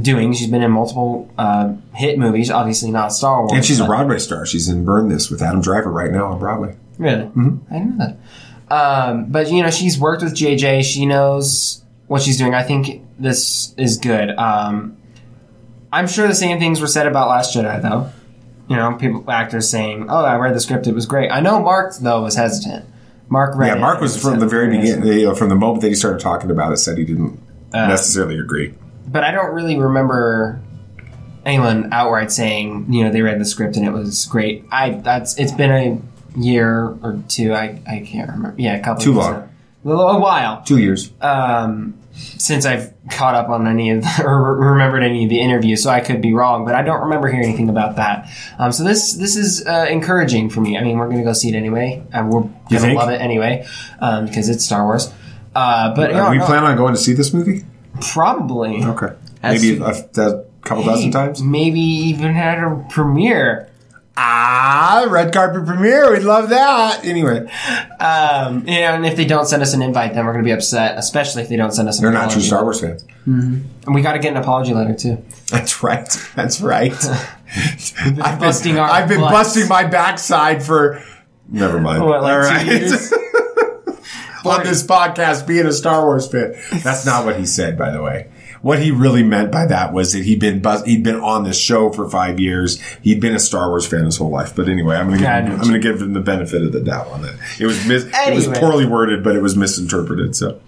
[0.00, 0.32] doing.
[0.32, 2.50] She's been in multiple uh, hit movies.
[2.50, 3.52] Obviously, not Star Wars.
[3.52, 4.46] And she's a Broadway star.
[4.46, 6.76] She's in Burn This with Adam Driver right now on Broadway.
[6.98, 7.30] Really?
[7.70, 8.16] I didn't know that.
[8.74, 10.84] Um, but you know, she's worked with JJ.
[10.84, 12.54] She knows what she's doing.
[12.54, 14.30] I think this is good.
[14.30, 14.96] Um,
[15.92, 18.10] I'm sure the same things were said about Last Jedi, though.
[18.72, 21.60] You know, people, actors saying, "Oh, I read the script; it was great." I know
[21.60, 22.86] Mark though was hesitant.
[23.28, 25.82] Mark read yeah, Mark and was from the very beginning, you know, from the moment
[25.82, 27.38] that he started talking about it, said he didn't
[27.74, 28.74] Uh, necessarily agree.
[29.08, 30.60] but I don't really remember
[31.44, 34.64] anyone outright saying, you know, they read the script and it was great.
[34.70, 37.52] I that's it's been a year or two.
[37.54, 38.54] I I can't remember.
[38.58, 39.02] Yeah, a couple.
[39.04, 39.32] Too years long.
[39.32, 39.48] now.
[39.84, 41.10] A, little- a while Two years.
[41.20, 45.82] um, since I've caught up on any of the, or remembered any of the interviews,
[45.82, 48.28] so I could be wrong, but I don't remember hearing anything about that.
[48.58, 50.76] Um, so this this is uh, encouraging for me.
[50.76, 52.02] I mean, we're gonna go see it anyway.
[52.12, 53.66] Uh, we're gonna love it anyway
[54.00, 55.12] um, because it's Star Wars.
[55.54, 57.64] Uh, but Uh, no, we no, plan on going to see this movie.
[58.00, 61.42] probably Okay, As- maybe a, a couple dozen times.
[61.42, 63.68] Maybe even at a premiere.
[64.16, 66.12] Ah, red carpet premiere.
[66.12, 67.04] We'd love that.
[67.04, 67.50] Anyway,
[67.98, 70.48] Um, you know, and if they don't send us an invite, then we're going to
[70.48, 72.62] be upset, especially if they don't send us an they're not true Star.
[72.62, 73.04] Wars fans.
[73.24, 75.24] And we got to get an apology letter, too.
[75.48, 76.08] That's right.
[76.34, 76.92] That's right.
[78.00, 81.02] I've been, busting our I've been busting my backside for.
[81.48, 82.04] Never mind.
[82.04, 82.66] What, like All two right.
[82.66, 83.12] years?
[84.44, 86.54] On this podcast, being a Star Wars fan.
[86.82, 88.31] That's not what he said, by the way.
[88.62, 91.58] What he really meant by that was that he'd been buzz- he'd been on this
[91.58, 92.80] show for five years.
[93.02, 94.54] He'd been a Star Wars fan his whole life.
[94.54, 96.80] But anyway, I'm gonna give I him, I'm gonna give him the benefit of the
[96.80, 97.34] doubt on that.
[97.58, 100.36] It was mis- it was poorly worded, but it was misinterpreted.
[100.36, 100.60] So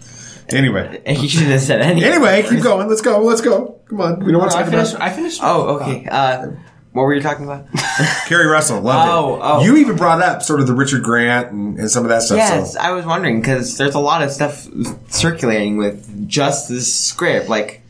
[0.50, 2.10] anyway, He shouldn't have said anything.
[2.12, 2.88] anyway, keep going.
[2.88, 3.20] Let's go.
[3.22, 3.78] Let's go.
[3.88, 4.24] Come on.
[4.24, 4.94] We don't want to I talk finished.
[4.96, 5.40] about I finished.
[5.42, 6.06] Oh, okay.
[6.10, 6.46] Uh,
[6.92, 7.66] what were you talking about?
[8.26, 8.80] Keri Russell.
[8.80, 9.40] Loved Oh, it.
[9.42, 9.64] oh.
[9.64, 12.38] You even brought up sort of the Richard Grant and, and some of that stuff.
[12.38, 12.80] yes, So.
[12.80, 14.66] I was wondering because there's a lot of stuff
[15.08, 17.48] circulating with just this script.
[17.48, 17.82] Like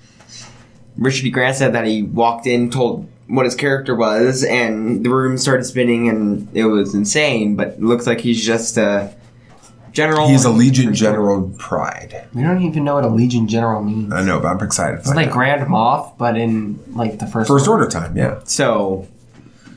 [0.96, 1.30] Richard E.
[1.30, 5.64] Grant said that he walked in, told what his character was, and the room started
[5.64, 7.56] spinning, and it was insane.
[7.56, 9.14] But it looks like he's just a
[9.92, 10.28] general.
[10.28, 12.28] He's a Legion General Pryde.
[12.34, 14.12] We don't even know what a Legion General means.
[14.12, 15.00] I know, but I'm excited.
[15.00, 18.40] It's like Grand Moff, but in like the first First order time, yeah.
[18.44, 19.08] So,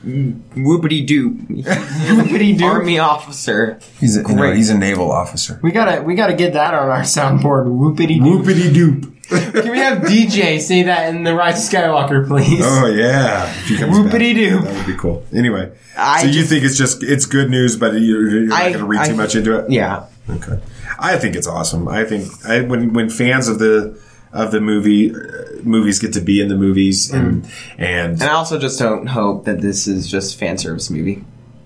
[0.04, 2.64] whoopity doo, Whoopity doo.
[2.64, 3.80] army officer.
[3.98, 4.56] He's a, you know, Great.
[4.56, 5.58] he's a naval officer.
[5.62, 7.66] We gotta we gotta get that on our soundboard.
[7.66, 8.38] Whoopity doo.
[8.38, 9.14] Whoopity doop.
[9.52, 12.62] Can we have DJ say that in the Rise of Skywalker, please?
[12.64, 14.60] Oh yeah, if he comes back, Whoopity doo.
[14.60, 15.24] That would be cool.
[15.34, 18.60] Anyway, I so you just- think it's just it's good news, but you're, you're not
[18.60, 19.70] going to read I- too much into it.
[19.70, 20.60] Yeah, Okay.
[20.98, 21.88] I think it's awesome.
[21.88, 24.00] I think I, when when fans of the
[24.32, 25.16] of the movie uh,
[25.62, 27.44] movies get to be in the movies and
[27.78, 31.24] and and I also just don't hope that this is just fan service movie.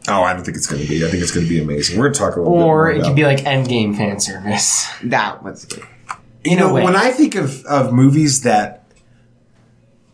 [0.08, 1.04] oh, I don't think it's going to be.
[1.04, 1.96] I think it's going to be amazing.
[1.98, 3.96] We're going to talk a little bit Or more it about could be like Endgame
[3.96, 4.88] fan service.
[5.04, 5.84] That was good.
[6.44, 8.84] You In know, when I think of, of movies that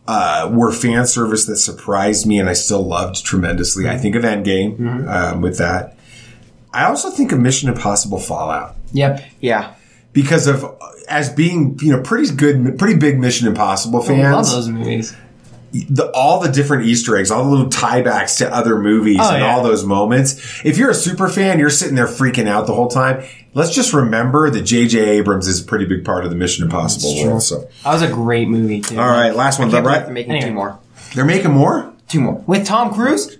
[0.07, 4.23] uh, were fan service that surprised me and I still loved tremendously, I think of
[4.23, 5.07] Endgame Mm-hmm.
[5.09, 5.97] um, with that.
[6.73, 9.23] I also think of Mission Impossible Fallout Yep.
[9.39, 9.73] Yeah,
[10.13, 10.65] because of
[11.07, 14.23] as being you know pretty good, pretty big Mission Impossible I fans.
[14.35, 15.15] love those movies.
[15.71, 19.41] The, all the different Easter eggs, all the little tiebacks to other movies Oh, and
[19.41, 19.55] yeah.
[19.55, 20.61] all those moments.
[20.65, 23.23] If you're a super fan, you're sitting there freaking out the whole time.
[23.53, 24.99] Let's just remember that J.J.
[25.17, 27.41] Abrams is a pretty big part of the Mission Impossible world.
[27.43, 28.99] So, That was a great movie too.
[28.99, 29.71] all right, last one.
[29.71, 30.03] can't Right?
[30.05, 30.49] they're making Anyway.
[30.49, 30.79] two more.
[31.15, 31.93] They're making more.
[32.07, 32.43] Two more.
[32.45, 33.37] With Tom Cruise?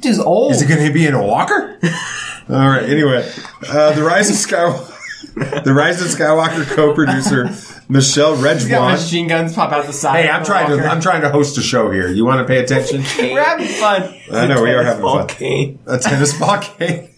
[0.00, 0.52] Dude's old.
[0.52, 1.78] Is it going to be in a Walker?
[2.48, 2.82] All right.
[2.82, 3.30] Anyway,
[3.68, 7.48] uh, the Rise of Skywalker, the Rise of Skywalker co-producer
[7.92, 8.90] Michelle He's got Rejwan.
[8.92, 10.24] machine guns pop out the side.
[10.24, 12.08] Hey, I'm trying to I'm trying to host a show here.
[12.08, 13.02] You want to pay attention?
[13.18, 14.14] We're having fun.
[14.32, 15.36] I know we are having ball fun.
[15.38, 15.78] game.
[15.86, 17.10] A tennis ball game,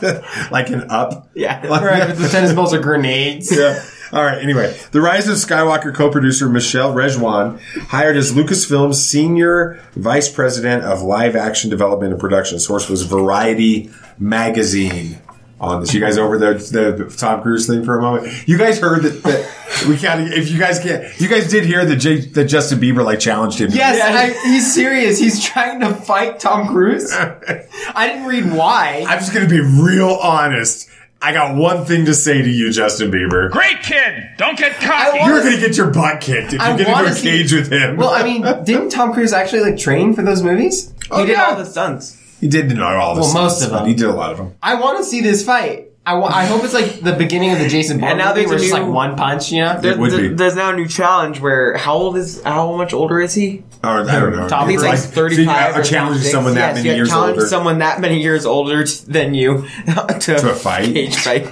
[0.50, 1.30] like an up.
[1.34, 1.66] Yeah.
[1.68, 3.50] Like- Right, the tennis balls are grenades.
[3.56, 3.82] yeah.
[4.10, 4.38] All right.
[4.42, 11.02] Anyway, the Rise of Skywalker co-producer Michelle Rejwan hired as Lucasfilm's senior vice president of
[11.02, 12.58] live action development and production.
[12.58, 15.18] Source was Variety magazine.
[15.60, 18.46] On this, you guys over the the Tom Cruise thing for a moment.
[18.48, 20.32] You guys heard that, that we can't.
[20.32, 23.60] If you guys can't, you guys did hear that J, that Justin Bieber like challenged
[23.60, 23.70] him.
[23.72, 25.18] Yes, I, he's serious.
[25.18, 27.12] He's trying to fight Tom Cruise.
[27.12, 29.04] I didn't read why.
[29.08, 30.88] I'm just gonna be real honest.
[31.20, 33.50] I got one thing to say to you, Justin Bieber.
[33.50, 34.30] Great kid.
[34.36, 35.18] Don't get cocky.
[35.24, 37.52] You're gonna get your butt kicked if I you get into wanna a see- cage
[37.52, 37.96] with him.
[37.96, 40.94] Well, I mean, didn't Tom Cruise actually like train for those movies?
[41.10, 41.46] Oh, he did yeah.
[41.46, 42.16] all the stunts.
[42.40, 43.88] He did not all the Well, most stunts, of but them.
[43.88, 44.54] He did a lot of them.
[44.62, 45.86] I want to see this fight.
[46.06, 48.40] I, wa- I hope it's like the beginning of the Jason Bourne And now movie
[48.40, 49.78] there's where it's just new- like one punch, you know?
[49.78, 50.34] There, would there- be.
[50.34, 53.62] there's now a new challenge where how old is how much older is he?
[53.84, 54.48] Or, I don't know.
[54.48, 56.32] Tom I it's like Like, so 35 you or challenge 36.
[56.32, 57.46] someone that yes, many you years challenge older.
[57.46, 60.86] someone that many years older t- than you to, To a fight?
[60.94, 61.46] cage fight.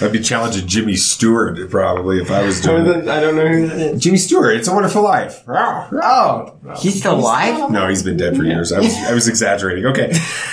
[0.00, 3.08] I'd be challenging Jimmy Stewart probably if I was doing it.
[3.08, 4.02] I don't know who that is.
[4.02, 5.42] Jimmy Stewart, It's a Wonderful Life.
[5.48, 7.70] Oh, He's still alive.
[7.70, 8.72] No, he's been dead for years.
[8.72, 9.84] I was, I was exaggerating.
[9.86, 10.12] Okay.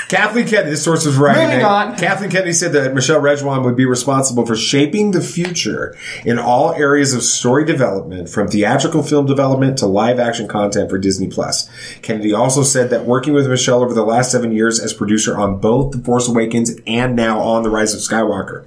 [0.10, 1.48] Kathleen Kennedy, this source was right.
[1.48, 1.96] Moving on.
[1.96, 6.74] Kathleen Kennedy said that Michelle Rejwan would be responsible for shaping the future in all
[6.74, 11.70] areas of story development, from theatrical film development to live action content for Disney Plus.
[12.02, 15.60] Kennedy also said that working with Michelle over the last seven years as producer on
[15.60, 18.66] both The Force Awakens and now on The Rise of Skywalker,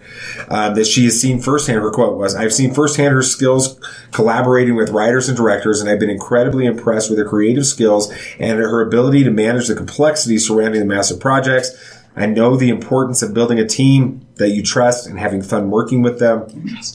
[0.49, 3.79] uh, Uh, that she has seen firsthand, her quote was, I've seen firsthand her skills
[4.13, 8.59] collaborating with writers and directors, and I've been incredibly impressed with her creative skills and
[8.59, 12.01] her ability to manage the complexity surrounding the massive projects.
[12.17, 16.01] I know the importance of building a team that you trust and having fun working
[16.01, 16.47] with them.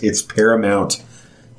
[0.01, 1.03] It's paramount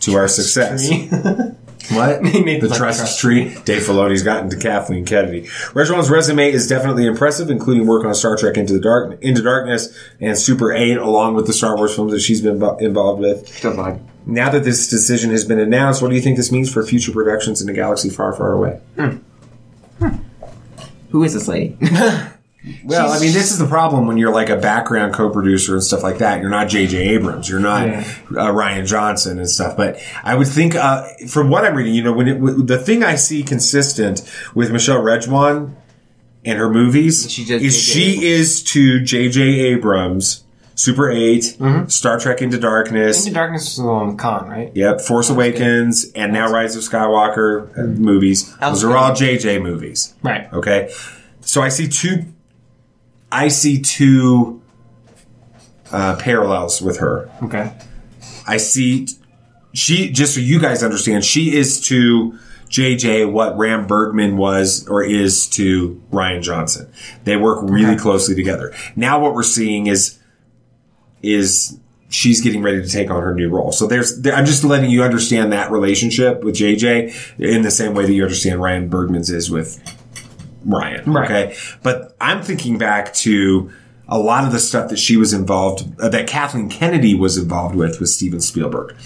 [0.00, 0.90] to our success.
[1.92, 2.24] What?
[2.30, 3.54] He the like trust trust tree.
[3.64, 5.42] Dave Filoni's gotten to Kathleen Kennedy.
[5.74, 9.96] Rejwan's resume is definitely impressive, including work on Star Trek Into the Dark, Into Darkness,
[10.20, 13.64] and Super 8, along with the Star Wars films that she's been invo- involved with.
[14.26, 17.12] Now that this decision has been announced, what do you think this means for future
[17.12, 18.80] productions in a galaxy far, far away?
[18.96, 19.16] Hmm.
[19.98, 20.16] Hmm.
[21.10, 21.76] Who is this lady?
[22.84, 25.82] Well, She's- I mean, this is the problem when you're like a background co-producer and
[25.82, 26.40] stuff like that.
[26.42, 26.96] You're not J.J.
[27.14, 27.48] Abrams.
[27.48, 29.76] You're not uh, Rian Johnson and stuff.
[29.76, 32.76] But I would think, uh, from what I'm reading, you know, when it, w- the
[32.78, 34.22] thing I see consistent
[34.54, 35.74] with Michelle Rejwan
[36.44, 37.68] and her movies She is J.J.
[37.70, 39.40] she is to J.J.
[39.42, 40.44] Abrams,
[40.74, 41.56] Super 8,
[41.88, 43.20] Star Trek Into Darkness.
[43.26, 44.70] Into Darkness was the one with Khan, right?
[44.74, 48.54] Yep, Force Awakens and now Rise of Skywalker uh, movies.
[48.58, 50.14] Those are all JJ movies.
[50.22, 50.50] Right.
[50.52, 50.92] Okay.
[51.40, 52.24] So I see two
[53.32, 54.62] I see two
[55.92, 57.30] uh, parallels with her.
[57.42, 57.72] Okay.
[58.46, 59.06] I see
[59.72, 62.38] she just so you guys understand, she is to
[62.68, 66.90] JJ what Ram Bergman was or is to Rian Johnson.
[67.24, 68.74] They work really closely together.
[68.96, 70.18] Now what we're seeing is
[71.22, 73.72] is she's getting ready to take on her new role.
[73.72, 77.94] So there's there, I'm just letting you understand that relationship with JJ in the same
[77.94, 79.80] way that you understand Ryan Bergman's is with
[80.66, 81.06] Rian.
[81.06, 81.30] Right.
[81.30, 81.56] Okay.
[81.82, 83.70] But I'm thinking back to
[84.12, 87.76] a lot of the stuff that she was involved, uh, that Kathleen Kennedy was involved
[87.76, 88.96] with with Steven Spielberg.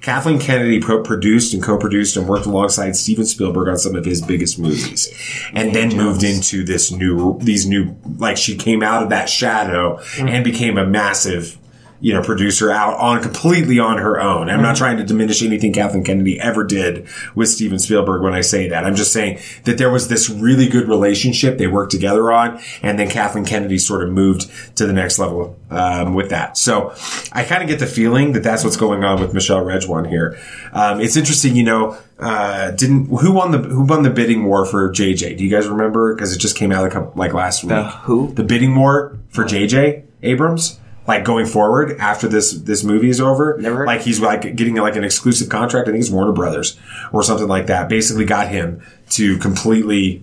[0.00, 4.22] Kathleen Kennedy pro- produced and co-produced and worked alongside Steven Spielberg on some of his
[4.22, 5.12] biggest movies,
[5.52, 10.00] and then moved into this new, these new, like she came out of that shadow
[10.18, 11.58] and became a massive
[12.00, 14.50] you know, producer out on completely on her own.
[14.50, 18.40] I'm not trying to diminish anything Kathleen Kennedy ever did with Steven Spielberg when I
[18.42, 18.84] say that.
[18.84, 22.98] I'm just saying that there was this really good relationship they worked together on, and
[22.98, 26.58] then Kathleen Kennedy sort of moved to the next level um, with that.
[26.58, 26.92] So
[27.32, 30.38] I kind of get the feeling that that's what's going on with Michelle Rejwan here.
[30.72, 31.96] Um, it's interesting, you know.
[32.18, 35.36] Uh, didn't who won the who won the bidding war for JJ?
[35.36, 36.14] Do you guys remember?
[36.14, 37.70] Because it just came out like, a couple- like last week.
[37.70, 38.32] The who?
[38.32, 40.78] The bidding war for JJ Abrams.
[41.06, 44.96] Like going forward after this this movie is over, Never- like he's like getting like
[44.96, 45.86] an exclusive contract.
[45.88, 46.78] I think it's Warner Brothers
[47.12, 47.88] or something like that.
[47.88, 50.22] Basically, got him to completely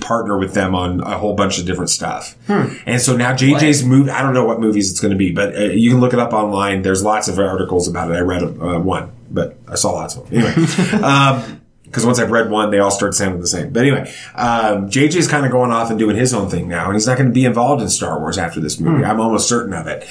[0.00, 2.36] partner with them on a whole bunch of different stuff.
[2.48, 4.10] And so now JJ's movie.
[4.10, 6.18] I don't know what movies it's going to be, but uh, you can look it
[6.18, 6.82] up online.
[6.82, 8.14] There's lots of articles about it.
[8.14, 11.02] I read uh, one, but I saw lots of them anyway.
[11.02, 13.72] um, because once I've read one, they all start sounding the same.
[13.72, 16.94] But anyway, um, JJ's kind of going off and doing his own thing now, and
[16.94, 19.04] he's not going to be involved in Star Wars after this movie.
[19.04, 20.06] I'm almost certain of it.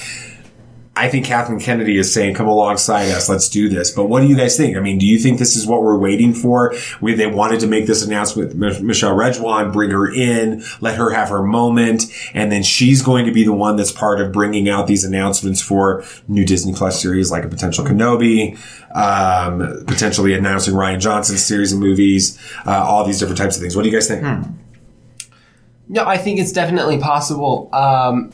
[0.96, 4.28] I think Kathleen Kennedy is saying, "Come alongside us, let's do this." But what do
[4.28, 4.76] you guys think?
[4.76, 6.74] I mean, do you think this is what we're waiting for?
[7.00, 11.10] We, they wanted to make this announcement with Michelle Rejwan, bring her in, let her
[11.10, 14.68] have her moment, and then she's going to be the one that's part of bringing
[14.68, 18.58] out these announcements for new Disney Plus series, like a potential Kenobi,
[18.94, 23.76] um, potentially announcing Rian Johnson's series of movies, uh, all these different types of things.
[23.76, 24.22] What do you guys think?
[25.88, 27.68] No, I think it's definitely possible.
[27.72, 28.32] Um,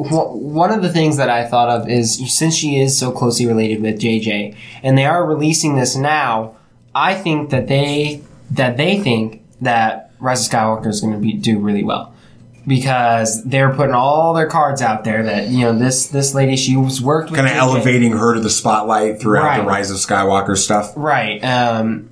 [0.00, 3.82] one of the things that I thought of is since she is so closely related
[3.82, 6.56] with JJ, and they are releasing this now,
[6.94, 11.34] I think that they that they think that Rise of Skywalker is going to be
[11.34, 12.14] do really well
[12.66, 16.76] because they're putting all their cards out there that you know this this lady she
[16.76, 20.56] was worked with Kind of elevating her to the spotlight throughout the Rise of Skywalker
[20.56, 20.92] stuff.
[20.96, 21.44] Right.
[21.44, 22.10] Um,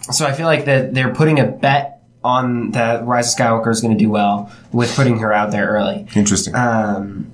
[0.00, 1.95] so I feel like that they're putting a bet
[2.26, 5.68] on that Rise of Skywalker is going to do well with putting her out there
[5.68, 6.06] early.
[6.14, 6.54] Interesting.
[6.54, 7.30] Um,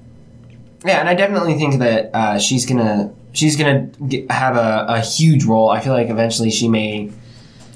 [0.85, 5.01] yeah, and I definitely think that uh, she's gonna she's gonna get, have a, a
[5.01, 5.71] huge role.
[5.71, 7.11] I feel like eventually she may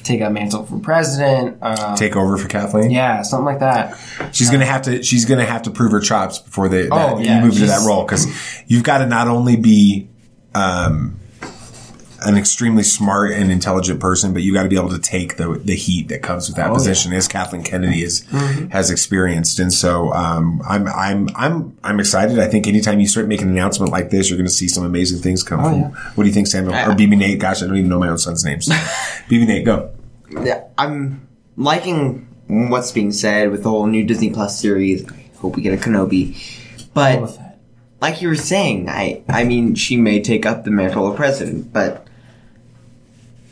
[0.02, 1.58] take a mantle for president.
[1.62, 2.90] Um, Take over for Kathleen.
[2.90, 3.96] yeah, something like that.
[4.32, 5.02] She's gonna have to.
[5.02, 7.66] She's gonna have to prove her chops before they that, Oh, yeah, you move into
[7.66, 8.26] that role because
[8.66, 10.08] you've got to not only be
[10.54, 11.18] um,
[12.26, 15.60] an extremely smart and intelligent person, but you got to be able to take the
[15.64, 18.70] the heat that comes with that Oh, position, as Kathleen Kennedy is Mhm.
[18.72, 19.58] has experienced.
[19.58, 22.38] And so um, I'm I'm I'm I'm excited.
[22.38, 24.84] I think anytime you start making an announcement like this, you're going to see some
[24.84, 25.60] amazing things come.
[25.60, 25.80] Oh, from.
[25.80, 25.88] yeah.
[26.14, 27.38] What do you think, Samuel or BB Nate?
[27.38, 28.68] Gosh, I don't even know my own son's names.
[29.30, 29.90] BB Nate, go.
[30.42, 35.04] Yeah, I'm liking what's being said with the whole new Disney Plus series.
[35.10, 36.36] I hope we get a Kenobi.
[36.94, 37.38] But
[38.00, 41.72] like you were saying, I I mean she may take up the mantle of president,
[41.72, 42.05] but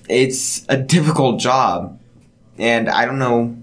[0.08, 2.00] it's a difficult job.
[2.58, 3.56] And I don't know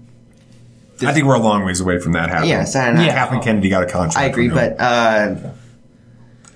[1.06, 2.50] I think we're a long ways away from that happening.
[2.50, 3.04] Yes, I know.
[3.04, 4.16] Kathleen Kennedy got a contract.
[4.16, 5.34] I agree, but uh,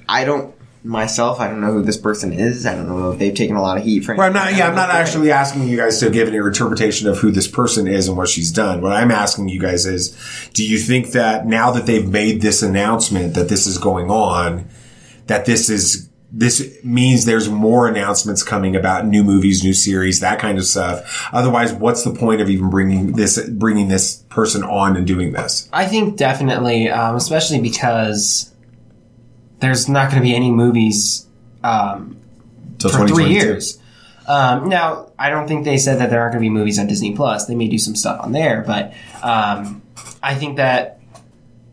[0.08, 1.40] I don't myself.
[1.40, 2.64] I don't know who this person is.
[2.64, 4.14] I don't know if they've taken a lot of heat for.
[4.14, 4.54] Well, I'm not.
[4.54, 7.88] Yeah, I'm not actually asking you guys to give any interpretation of who this person
[7.88, 8.82] is and what she's done.
[8.82, 10.16] What I'm asking you guys is,
[10.52, 14.68] do you think that now that they've made this announcement that this is going on,
[15.26, 20.38] that this is this means there's more announcements coming about new movies, new series, that
[20.38, 21.28] kind of stuff.
[21.32, 25.68] Otherwise, what's the point of even bringing this bringing this person on and doing this?
[25.72, 28.52] I think definitely, um, especially because
[29.60, 31.26] there's not going to be any movies
[31.62, 32.20] um,
[32.80, 33.80] for three years.
[34.26, 36.88] Um, now, I don't think they said that there aren't going to be movies on
[36.88, 37.46] Disney Plus.
[37.46, 39.82] They may do some stuff on there, but um,
[40.22, 40.95] I think that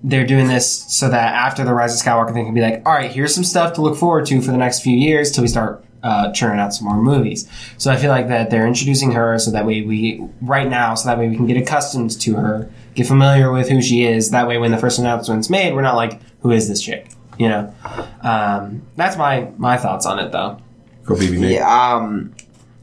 [0.04, 2.94] they're doing this so that after the Rise of Skywalker, they can be like, all
[2.94, 5.48] right, here's some stuff to look forward to for the next few years till we
[5.48, 7.48] start uh, churning out some more movies.
[7.78, 11.08] So I feel like that they're introducing her so that way we, right now, so
[11.08, 14.32] that way we can get accustomed to her, get familiar with who she is.
[14.32, 17.08] That way when the first announcement's made, we're not like, who is this chick?
[17.40, 17.76] You know?
[18.22, 20.60] Um, that's my, my thoughts on it though.
[21.06, 21.52] Go BB Nate.
[21.52, 22.36] Yeah, um,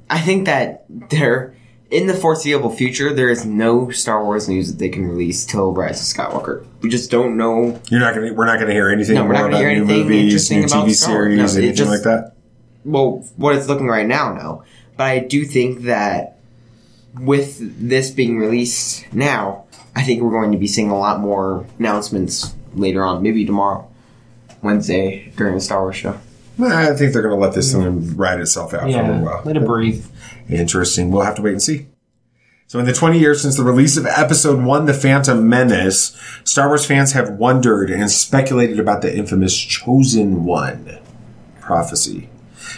[0.09, 1.55] I think that there,
[1.91, 5.73] in the foreseeable future, there is no Star Wars news that they can release till
[5.73, 6.65] Rise of Skywalker.
[6.83, 7.81] We just don't know.
[7.91, 8.33] You're not gonna.
[8.33, 10.61] We're not gonna hear anything No, we're more not gonna hear new anything movies, interesting
[10.61, 11.25] new about TV Star Wars.
[11.25, 12.33] series, No, it anything just- like that.
[12.85, 14.63] Well, what it's looking right now, no.
[14.97, 16.39] But I do think that
[17.21, 19.65] with this being released now,
[19.97, 23.87] I think we're going to be seeing a lot more announcements later on, maybe tomorrow,
[24.63, 26.17] Wednesday during the Star Wars show.
[26.63, 29.43] I think they're gonna let this thing ride itself out for a while.
[29.45, 30.05] let it breathe.
[30.51, 31.11] Interesting.
[31.11, 31.87] We'll have to wait and see.
[32.67, 36.69] So, in the 20 years since the release of Episode 1, The Phantom Menace, Star
[36.69, 40.99] Wars fans have wondered and speculated about the infamous Chosen One
[41.61, 42.29] prophecy.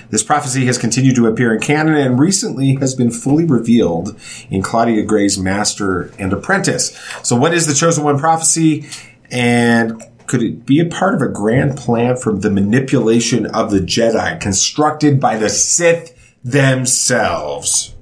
[0.08, 4.18] This prophecy has continued to appear in canon and recently has been fully revealed
[4.48, 6.98] in Claudia Gray's Master and Apprentice.
[7.22, 8.88] So, what is the Chosen One prophecy?
[9.30, 13.80] And could it be a part of a grand plan from the manipulation of the
[13.80, 16.11] Jedi constructed by the Sith
[16.44, 17.94] themselves?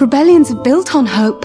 [0.00, 1.44] Rebellions are built on hope.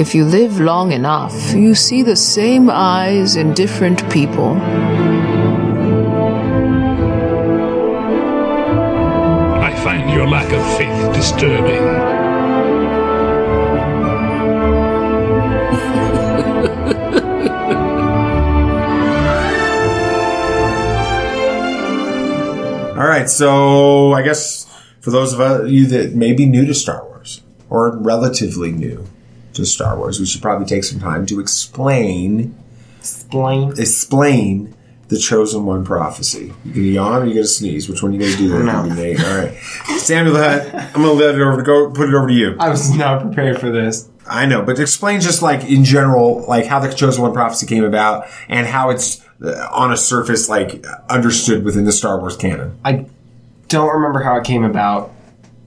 [0.00, 4.56] If you live long enough, you see the same eyes in different people.
[9.60, 12.19] I find your lack of faith disturbing.
[23.00, 24.66] All right, so I guess
[25.00, 27.40] for those of you that may be new to Star Wars
[27.70, 29.06] or relatively new
[29.54, 32.54] to Star Wars, we should probably take some time to explain
[32.98, 34.74] explain explain
[35.08, 36.52] the chosen one prophecy.
[36.66, 37.88] You gonna yawn or you gonna sneeze?
[37.88, 38.84] Which one are you gonna do there, No.
[38.84, 39.24] Nate?
[39.24, 39.56] All right,
[39.96, 40.74] Samuel the Hutt.
[40.94, 41.90] I'm gonna let it over to go.
[41.92, 42.54] Put it over to you.
[42.60, 44.10] I was not prepared for this.
[44.26, 47.82] I know, but explain just like in general, like how the chosen one prophecy came
[47.82, 52.78] about and how it's on a surface like understood within the Star Wars canon.
[52.84, 53.06] I
[53.68, 55.12] don't remember how it came about,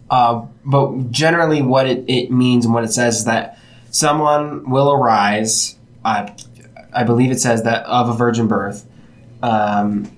[0.10, 3.58] uh, but generally what it, it means and what it says is that
[3.90, 5.76] someone will arise.
[6.06, 6.36] I,
[6.94, 8.86] I believe it says that of a virgin birth.
[9.42, 10.12] Um,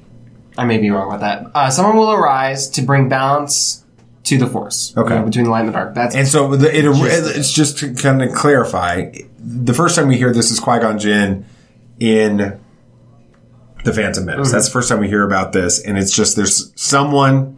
[0.57, 1.51] I may be wrong about that.
[1.55, 3.83] Uh, someone will arise to bring balance
[4.25, 4.93] to the force.
[4.97, 5.13] Okay.
[5.13, 5.93] you know, between the light and the dark.
[5.93, 9.11] That's And so the, it, Just- it's just to kind of clarify.
[9.39, 11.45] The first time we hear this is Qui Gon Jinn
[11.99, 12.59] in
[13.85, 14.49] the Phantom Menace.
[14.49, 14.51] Mhm.
[14.51, 17.55] That's the first time we hear about this, and it's just there's someone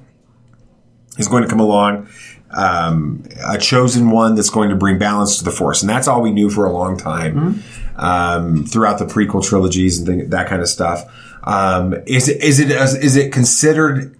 [1.17, 2.07] is going to come along,
[2.51, 6.21] um, a chosen one that's going to bring balance to the Force, and that's all
[6.21, 7.63] we knew for a long time
[7.97, 11.03] um, throughout the prequel trilogies and thing, that kind of stuff.
[11.43, 14.15] Um, is it is it is it considered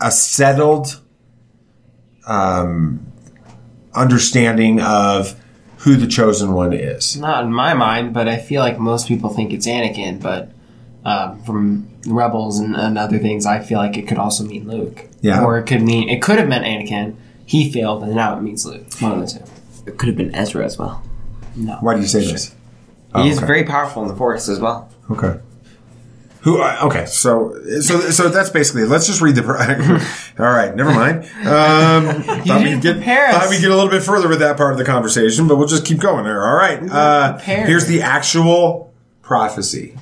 [0.00, 1.00] a settled
[2.26, 3.06] um,
[3.94, 5.34] understanding of
[5.78, 7.16] who the chosen one is?
[7.16, 10.20] Not in my mind, but I feel like most people think it's Anakin.
[10.20, 10.50] But
[11.04, 15.06] um, from Rebels and, and other things, I feel like it could also mean Luke.
[15.20, 15.44] Yeah.
[15.44, 17.16] Or it could mean it could have meant Anakin.
[17.44, 18.86] He failed, and now it means Luke.
[19.00, 19.44] One of the two.
[19.90, 21.02] It could have been Ezra as well.
[21.56, 21.76] No.
[21.80, 22.54] Why do you say this?
[23.14, 23.46] Oh, He is okay.
[23.46, 24.88] very powerful in the Force as well.
[25.10, 25.38] Okay.
[26.42, 26.60] Who?
[26.60, 28.82] Uh, okay, so so so that's basically.
[28.82, 28.88] it.
[28.88, 29.44] Let's just read the.
[30.40, 31.18] All right, never mind.
[31.46, 34.78] Um, thought we'd get thought we'd get a little bit further with that part of
[34.78, 36.44] the conversation, but we'll just keep going there.
[36.44, 36.82] All right.
[36.82, 38.92] Uh, here's the actual
[39.22, 39.96] prophecy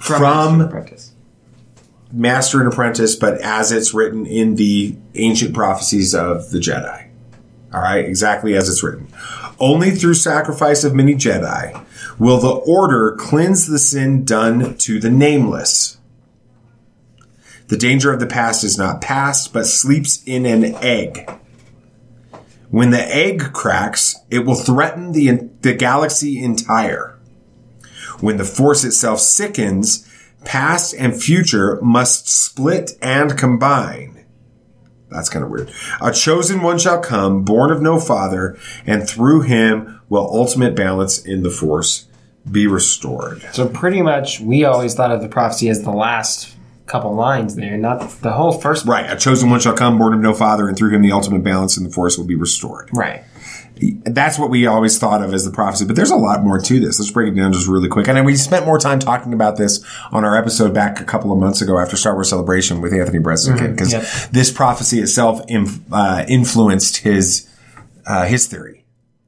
[0.00, 1.12] From from, Master and Apprentice.
[2.12, 7.08] Master and Apprentice, but as it's written in the ancient prophecies of the Jedi.
[7.72, 9.08] All right, exactly as it's written.
[9.60, 11.84] Only through sacrifice of many Jedi
[12.18, 15.98] will the Order cleanse the sin done to the nameless.
[17.68, 21.30] The danger of the past is not past, but sleeps in an egg.
[22.70, 27.16] When the egg cracks, it will threaten the, the galaxy entire.
[28.20, 30.06] When the force itself sickens,
[30.44, 34.24] past and future must split and combine.
[35.10, 35.72] That's kind of weird.
[36.00, 38.56] A chosen one shall come, born of no father,
[38.86, 42.06] and through him will ultimate balance in the force
[42.50, 43.42] be restored.
[43.52, 46.54] So pretty much, we always thought of the prophecy as the last
[46.86, 48.86] couple lines there, not the whole first.
[48.86, 49.10] Right.
[49.10, 51.76] A chosen one shall come, born of no father, and through him the ultimate balance
[51.76, 52.90] in the force will be restored.
[52.92, 53.22] Right.
[54.04, 55.84] That's what we always thought of as the prophecy.
[55.86, 56.98] But there's a lot more to this.
[56.98, 58.08] Let's break it down just really quick.
[58.08, 61.32] And then we spent more time talking about this on our episode back a couple
[61.32, 64.04] of months ago after Star Wars Celebration with Anthony Breslin Mhm, because yep.
[64.32, 67.48] this prophecy itself inf- uh, influenced his
[68.06, 68.84] uh, his theory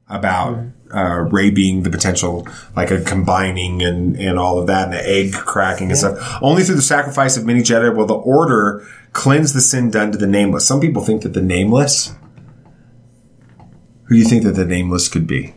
[0.09, 0.59] about
[0.93, 5.09] uh, Rey being the potential, like a combining and, and all of that, and the
[5.09, 6.37] egg cracking and stuff.
[6.41, 10.17] Only through the sacrifice of many Jedi will the Order cleanse the sin done to
[10.17, 10.67] the Nameless.
[10.67, 12.13] Some people think that the Nameless.
[14.05, 15.53] Who do you think that the Nameless could be?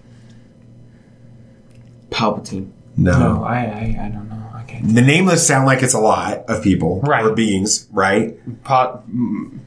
[2.10, 2.70] Palpatine.
[2.96, 3.18] No.
[3.18, 4.42] No, I, I, I don't know.
[4.54, 4.94] I can't.
[4.94, 7.24] The Nameless sound like it's a lot of people Right.
[7.24, 8.38] or beings, right?
[8.64, 9.04] Pot,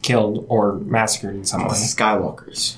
[0.02, 1.74] killed or massacred in some oh, way.
[1.74, 2.76] Skywalkers.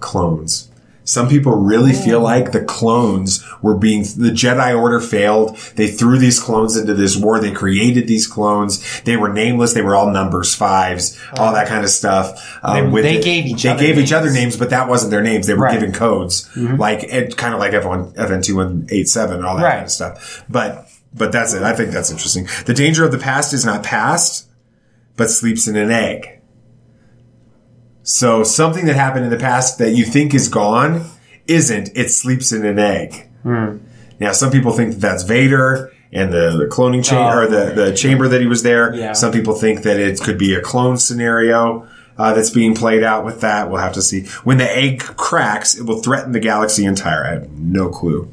[0.00, 0.70] clones.
[1.06, 5.56] Some people really feel like the clones were being, the Jedi Order failed.
[5.76, 7.38] They threw these clones into this war.
[7.38, 9.02] They created these clones.
[9.02, 9.74] They were nameless.
[9.74, 12.58] They were all numbers, fives, all that kind of stuff.
[12.62, 14.12] Um, They- they gave each they other gave each names.
[14.12, 15.46] other names, but that wasn't their names.
[15.46, 15.74] They were Right.
[15.74, 16.78] given codes, Mhm.
[16.78, 19.72] like it, kind of like F1, FN2187 and all that Right.
[19.74, 20.44] kind of stuff.
[20.48, 21.62] But, but that's it.
[21.62, 22.48] I think that's interesting.
[22.66, 24.46] The danger of the past is not past,
[25.16, 26.33] but sleeps in an egg.
[28.04, 31.06] So something that happened in the past that you think is gone
[31.48, 31.90] isn't.
[31.96, 33.28] It sleeps in an egg.
[33.42, 33.78] Hmm.
[34.20, 37.42] Now, some people think that that's Vader and the, the cloning chamber, Oh.
[37.42, 38.94] or the, the chamber that he was there.
[38.94, 39.12] Yeah.
[39.14, 43.24] Some people think that it could be a clone scenario uh, that's being played out
[43.24, 43.68] with that.
[43.70, 44.26] We'll have to see.
[44.44, 47.24] When the egg cracks, it will threaten the galaxy entire.
[47.24, 48.32] I have no clue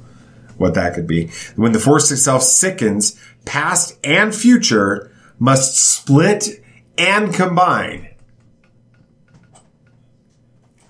[0.57, 1.31] what that could be.
[1.55, 6.63] When the force itself sickens, past and future must split
[6.99, 8.09] and combine.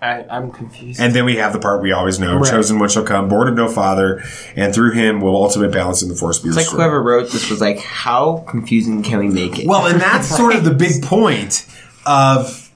[0.01, 0.99] I, I'm confused.
[0.99, 2.49] And then we have the part we always know: Right.
[2.49, 4.23] chosen one shall come, born of no father,
[4.55, 6.79] and through him will ultimate balance in the force be It's like restored.
[6.81, 9.67] whoever wrote this was like, how confusing can we make it?
[9.67, 11.67] Well, and that's sort of the big point
[12.05, 12.71] of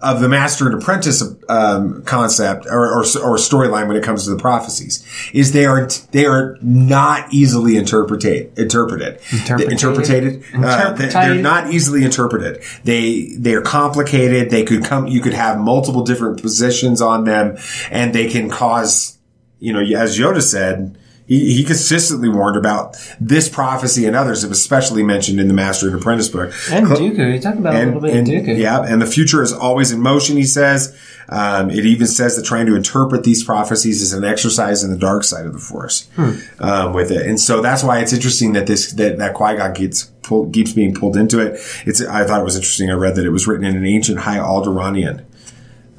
[0.00, 4.30] of the master and apprentice um, concept or, or, or storyline when it comes to
[4.30, 9.20] the prophecies is they are they are not easily interpreted interpreted.
[9.32, 9.72] Interpreted?
[9.72, 12.62] interpreted uh, they- they're not easily interpreted.
[12.84, 14.50] They they're complicated.
[14.50, 17.56] They could come you could have multiple different positions on them
[17.90, 19.18] and they can cause
[19.60, 25.02] you know as Yoda said he, he consistently warned about this prophecy and others, especially
[25.02, 26.52] mentioned in the Master and Apprentice book.
[26.70, 27.34] And Dooku.
[27.34, 28.58] You talk about a little bit and, of Dooku.
[28.58, 30.98] Yeah, and the future is always in motion, he says.
[31.28, 34.98] Um, it even says that trying to interpret these prophecies is an exercise in the
[34.98, 36.32] dark side of the Force Hmm.
[36.58, 37.26] um, with it.
[37.26, 40.94] And so that's why it's interesting that this, that, that Qui-Gon gets pulled, keeps being
[40.94, 41.58] pulled into it.
[41.86, 42.90] It's, I thought it was interesting.
[42.90, 45.24] I read that it was written in an ancient High Alderanian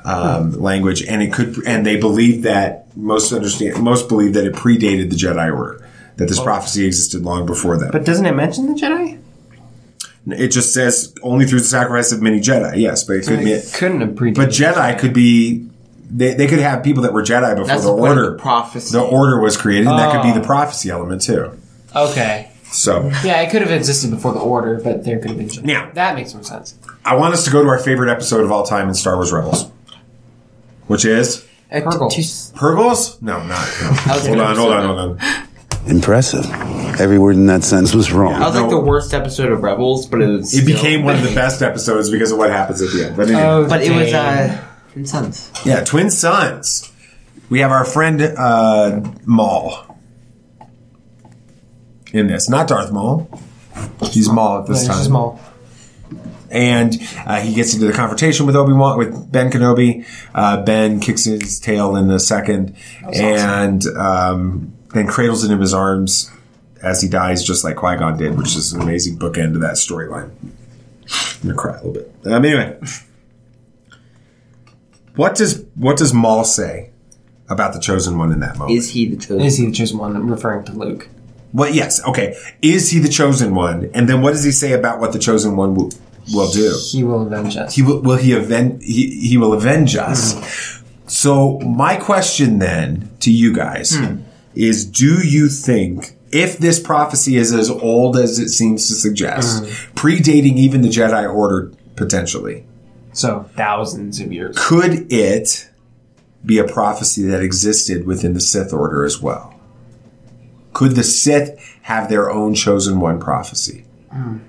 [0.05, 4.53] um, language, and it could, and they believe that most understand, most believe that it
[4.53, 5.87] predated the Jedi Order,
[6.17, 7.91] that this prophecy existed long before that.
[7.91, 9.19] But doesn't it mention the Jedi?
[10.27, 12.77] It just says only through the sacrifice of many Jedi.
[12.77, 13.51] Yes, but it could be.
[13.51, 14.35] It couldn't have predated.
[14.35, 15.67] But Jedi could be.
[16.07, 18.31] They, they could have people that were Jedi before That's the the point of order.
[18.31, 18.91] the prophecy.
[18.91, 20.39] The order was created, and that could be Oh.
[20.39, 21.57] the prophecy element too.
[21.95, 22.51] Okay.
[22.71, 25.67] So Yeah, it could have existed before the Order, but there could have been Jedi.
[25.69, 25.89] Yeah.
[25.93, 26.75] That makes more sense.
[27.05, 29.31] I want us to go to our favorite episode of all time in Star Wars
[29.31, 29.65] Rebels,
[30.87, 32.09] which is Purgle.
[32.55, 33.21] Purgles.
[33.21, 33.49] No, not.
[33.49, 33.57] No.
[33.93, 35.47] Hold on, hold on, hold on.
[35.87, 36.45] Impressive.
[36.99, 38.39] Every word in that sentence was wrong.
[38.39, 40.53] That was like the worst episode of Rebels, but it was.
[40.53, 43.17] It still- became one of the best episodes because of what happens at the end.
[43.17, 43.43] But anyway.
[43.43, 44.49] Oh, But it was dang.
[44.51, 44.63] uh,
[44.93, 45.51] Twin Suns.
[45.65, 46.91] Yeah, twin suns.
[47.49, 49.85] We have our friend uh, Maul
[52.13, 53.29] in this, not Darth Maul.
[54.11, 54.97] He's Maul at this Yeah, time.
[54.97, 55.39] it's small.
[56.55, 56.95] And
[57.25, 60.07] uh, he gets into the confrontation with Obi Wan with Ben Kenobi.
[60.33, 62.75] Uh, ben kicks his tail in a second,
[63.13, 66.31] and um, then cradles it in his arms
[66.81, 69.73] as he dies, just like Qui Gon did, which is an amazing bookend to that
[69.73, 70.31] storyline.
[71.11, 72.15] I'm gonna cry a little bit.
[72.25, 72.79] Um, anyway,
[75.15, 76.91] what does what does Maul say
[77.49, 78.77] about the chosen one in that moment?
[78.77, 79.41] Is he the chosen?
[79.41, 80.15] Is he the chosen one?
[80.15, 81.09] I'm referring to Luke.
[81.53, 82.35] Well, yes, okay.
[82.61, 83.89] Is he the chosen one?
[83.93, 85.89] And then what does he say about what the chosen one will,
[86.33, 86.77] will do?
[86.91, 87.75] He will avenge us.
[87.75, 88.83] He will, will he avenge?
[88.83, 90.33] He, he will avenge us.
[90.33, 91.07] Mm-hmm.
[91.07, 94.21] So my question then to you guys hmm.
[94.55, 99.59] is: Do you think if this prophecy is as old as it seems to suggest,
[99.59, 99.97] hmm.
[99.97, 102.65] predating even the Jedi Order potentially,
[103.13, 104.55] So thousands of years.
[104.57, 105.69] could it
[106.45, 109.59] be a prophecy that existed within the Sith Order as well?
[110.73, 113.85] Could the Sith have their own chosen one prophecy?
[114.11, 114.39] Hmm.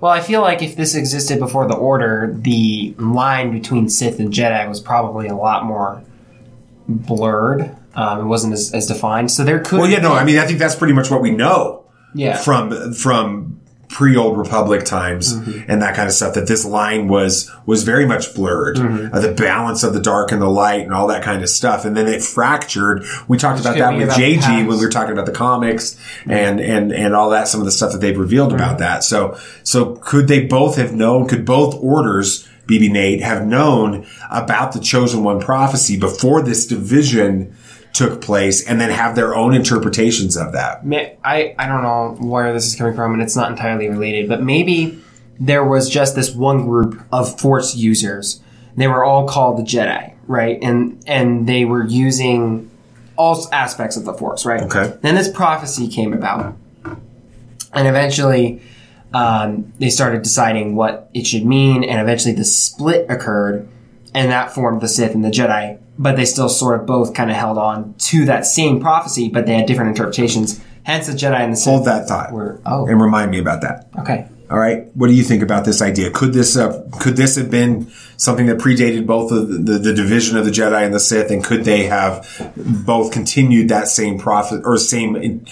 [0.00, 4.32] Well, I feel like if this existed before the Order, the line between Sith and
[4.32, 6.02] Jedi was probably a lot more
[6.88, 7.76] blurred.
[7.94, 9.30] Um, it wasn't as, as defined.
[9.30, 9.80] So there could.
[9.80, 11.84] Well, yeah, no, I mean, I think that's pretty much what we know.
[12.14, 12.36] Yeah.
[12.38, 13.59] From from
[13.90, 15.70] pre Old Republic times Mm-hmm.
[15.70, 16.34] and that kind of stuff.
[16.34, 18.76] That this line was was very much blurred.
[18.76, 19.14] Mm-hmm.
[19.14, 21.84] Uh, the balance of the dark and the light and all that kind of stuff.
[21.84, 23.04] And then it fractured.
[23.28, 24.38] We talked Which about that with about JG.
[24.40, 24.68] Mm-hmm.
[24.68, 27.48] when we were talking about the comics and and and all that.
[27.48, 29.04] Some of the stuff that they've revealed about that.
[29.04, 31.26] So so could they both have known?
[31.28, 32.46] Could both orders?
[32.66, 37.52] BB Nate have known about the chosen one prophecy before this division
[37.92, 40.84] took place and then have their own interpretations of that.
[41.24, 44.42] I, I don't know where this is coming from, and it's not entirely related, but
[44.42, 45.02] maybe
[45.38, 48.40] there was just this one group of Force users.
[48.76, 50.58] They were all called the Jedi, right?
[50.62, 52.70] And and they were using
[53.16, 54.62] all aspects of the Force, right?
[54.62, 54.96] Okay.
[55.02, 58.62] Then this prophecy came about, and eventually
[59.12, 63.68] um, they started deciding what it should mean, and eventually the split occurred,
[64.14, 65.78] and that formed the Sith and the Jedi.
[65.98, 69.46] But they still sort of both kind of held on to that same prophecy, but
[69.46, 70.60] they had different interpretations.
[70.82, 71.72] Hence, the Jedi and the Sith.
[71.72, 73.88] Hold that thought were oh and remind me about that.
[73.98, 74.26] okay.
[74.50, 74.86] All right.
[74.96, 76.10] What do you think about this idea?
[76.10, 79.94] Could this uh, could this have been something that predated both of the, the, the
[79.94, 84.18] division of the Jedi and the Sith, and could they have both continued that same
[84.18, 85.44] prophet or same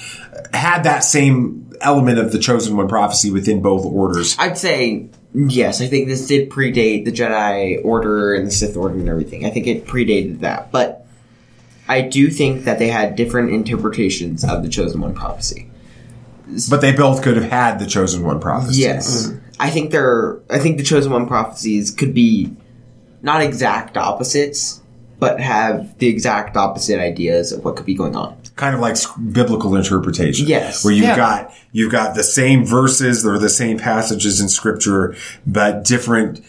[0.53, 4.37] had that same element of the chosen one prophecy within both orders?
[4.37, 5.81] I'd say yes.
[5.81, 9.45] I think this did predate the Jedi Order and the Sith Order and everything.
[9.45, 11.07] I think it predated that, but
[11.89, 15.71] I do think that they had different interpretations of the Chosen One prophecy.
[16.71, 18.81] But they both could have had the chosen one prophecy.
[18.81, 19.39] Yes, mm-hmm.
[19.61, 20.41] I think they're.
[20.49, 22.57] I think the Chosen One prophecies could be
[23.21, 24.81] not exact opposites,
[25.19, 28.38] but have the exact opposite ideas of what could be going on.
[28.59, 28.97] Kind of like
[29.33, 30.47] biblical interpretation.
[30.47, 30.85] Yes.
[30.85, 31.17] Where you've Yeah.
[31.17, 35.15] got you've got the same verses or the same passages in scripture,
[35.47, 36.43] but different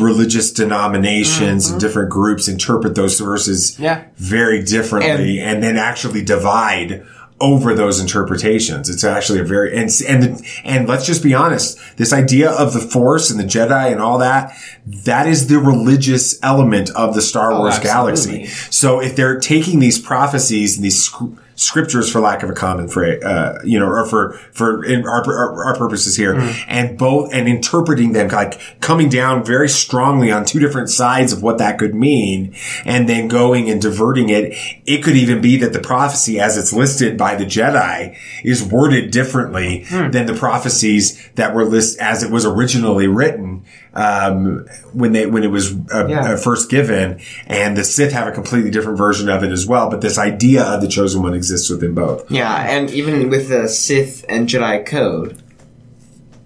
[0.00, 1.78] religious denominations and mm-hmm.
[1.78, 4.04] different groups interpret those verses Yeah.
[4.16, 7.02] very differently and, then actually divide
[7.40, 8.88] over those interpretations.
[8.88, 11.78] It's actually a very and and and let's just be honest.
[11.96, 14.56] This idea of the Force and the Jedi and all that
[14.86, 18.46] that is the religious element of the Star Oh, Wars galaxy.
[18.70, 21.22] So if they're taking these prophecies and these sc-
[21.56, 25.24] scriptures, for lack of a common phrase, uh, you know, or for for in our,
[25.26, 26.64] our, our purposes here, Mm.
[26.68, 31.42] and both and interpreting them like coming down very strongly on two different sides of
[31.42, 32.54] what that could mean,
[32.84, 34.54] and then going and diverting it.
[34.86, 39.10] It could even be that the prophecy, as it's listed by the Jedi, is worded
[39.10, 40.10] differently Hmm.
[40.10, 43.62] than the prophecies that were list as it was originally written
[43.96, 46.32] um, when they when it was uh, Yeah.
[46.32, 49.88] uh, first given, and the Sith have a completely different version of it as well.
[49.90, 52.30] But this idea of the chosen one exists within both.
[52.30, 55.36] Yeah, and even with the Sith and Jedi code,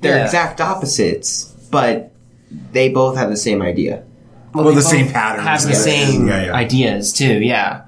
[0.01, 0.24] they're Yeah.
[0.24, 2.12] exact opposites, but
[2.72, 4.03] they both have the same idea.
[4.55, 5.46] Well, they the same patterns.
[5.46, 6.55] Have the same Yeah, yeah.
[6.55, 7.34] ideas too.
[7.40, 7.82] Yeah.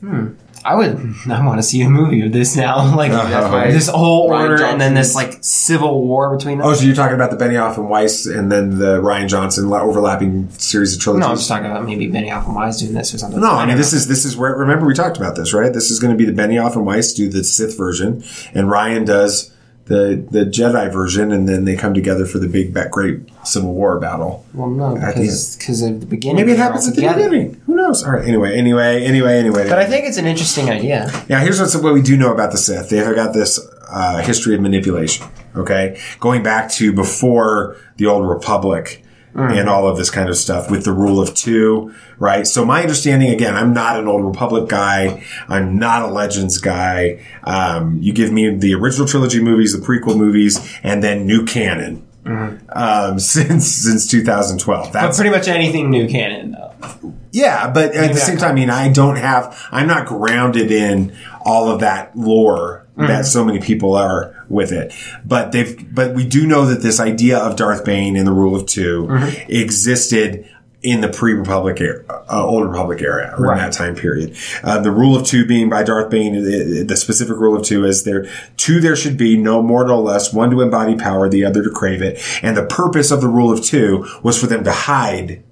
[0.00, 0.26] Hmm.
[0.64, 1.14] I would.
[1.28, 2.92] I want to see a movie of this now.
[3.02, 3.30] Like uh-huh.
[3.30, 6.66] That's why this whole Ryan order, and then this like civil war between them.
[6.66, 10.50] Oh, so you're talking about the Benioff and Weiss, and then the Rian Johnson overlapping
[10.50, 11.26] series of trilogies?
[11.26, 13.40] no, I'm just talking about maybe Benioff and Weiss doing this or something.
[13.40, 13.96] No, I mean this know.
[13.96, 15.72] is this is where remember we talked about this, right?
[15.72, 18.22] This is going to be the Benioff and Weiss do the Sith version,
[18.54, 19.50] and Rian does
[19.86, 23.98] the the Jedi version, and then they come together for the big, great Civil War
[23.98, 24.46] battle.
[24.54, 27.28] Well, no, because because at the beginning, Maybe it happens at the together.
[27.30, 27.60] beginning.
[27.66, 28.04] Who knows?
[28.04, 28.26] All right.
[28.26, 29.68] Anyway, anyway, anyway, anyway.
[29.68, 31.10] But I think it's an interesting idea.
[31.28, 32.90] Now, here's what's, what we do know about the Sith.
[32.90, 35.26] They've got this uh, history of manipulation.
[35.56, 39.01] Okay, going back to before the Old Republic
[39.34, 39.60] Mm.
[39.60, 42.46] and all of this kind of stuff with the rule of two, right?
[42.46, 45.24] So my understanding, again, I'm not an Old Republic guy.
[45.48, 47.24] I'm not a Legends guy.
[47.44, 52.06] Um, you give me the original trilogy movies, the prequel movies, and then new canon.
[52.24, 57.14] Um, since since 2012, But that's pretty much anything new canon, though.
[57.32, 61.16] yeah, but at the same time, I mean, I don't have, I'm not grounded in
[61.44, 63.24] all of that lore that Mhm.
[63.26, 64.92] so many people are with it.
[65.24, 68.54] But they've, but we do know that this idea of Darth Bane and the rule
[68.54, 69.48] of 2 Mhm.
[69.48, 70.44] existed
[70.82, 73.52] in the pre-Republic era, uh, Old Republic era, or Right.
[73.56, 74.34] in that time period.
[74.64, 77.84] Uh, the rule of two being by Darth Bane, the, the specific rule of two
[77.84, 78.26] is there,
[78.56, 81.70] two there should be, no more, no less, one to embody power, the other to
[81.70, 82.18] crave it.
[82.42, 85.44] And the purpose of the rule of two was for them to hide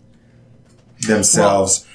[1.06, 1.86] themselves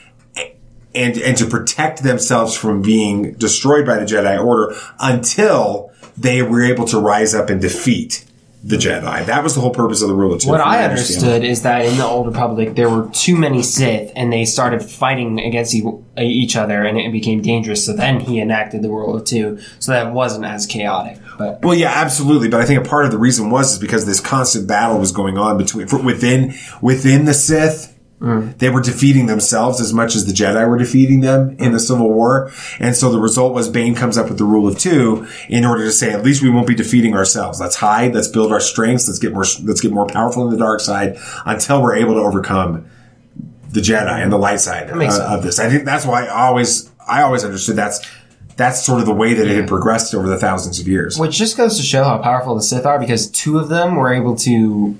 [0.95, 6.63] and and to protect themselves from being destroyed by the Jedi Order until they were
[6.63, 8.25] able to rise up and defeat
[8.65, 9.23] the Jedi.
[9.27, 10.49] That was the whole purpose of the rule of two.
[10.49, 14.33] What I understood is that in the Old Republic there were too many Sith, and
[14.33, 15.83] they started fighting against e-
[16.17, 17.85] each other, and it became dangerous.
[17.85, 21.19] So then he enacted the Rule of Two, so that it wasn't as chaotic.
[21.37, 22.47] But Well, yeah, absolutely.
[22.47, 25.11] But I think a part of the reason was is because this constant battle was
[25.11, 27.94] going on between within within the Sith.
[28.25, 32.11] They were defeating themselves as much as the Jedi were defeating them in the Civil
[32.11, 32.51] War.
[32.79, 35.83] And so the result was Bane comes up with the rule of two in order
[35.83, 37.59] to say, at least we won't be defeating ourselves.
[37.59, 38.15] Let's hide.
[38.15, 39.07] Let's build our strengths.
[39.07, 42.21] Let's get more, let's get more powerful in the dark side until we're able to
[42.21, 42.89] overcome
[43.69, 45.59] the Jedi and the light side uh, of this.
[45.59, 48.03] I think that's why I always, I always understood that's,
[48.55, 51.19] that's sort of the way that it had progressed over the thousands of years.
[51.19, 54.13] Which just goes to show how powerful the Sith are because two of them were
[54.13, 54.97] able to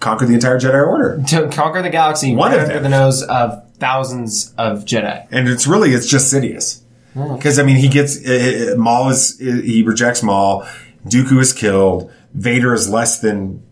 [0.00, 1.22] Conquer the entire Jedi Order.
[1.28, 2.82] to conquer the galaxy One right of under them.
[2.84, 5.26] the nose of thousands of Jedi.
[5.30, 6.80] And it's really, it's just Sidious.
[7.16, 7.36] Oh.
[7.36, 10.66] Because I mean, he gets uh, Maul is he rejects Maul.
[11.06, 12.10] Dooku is killed.
[12.34, 13.62] Vader is less than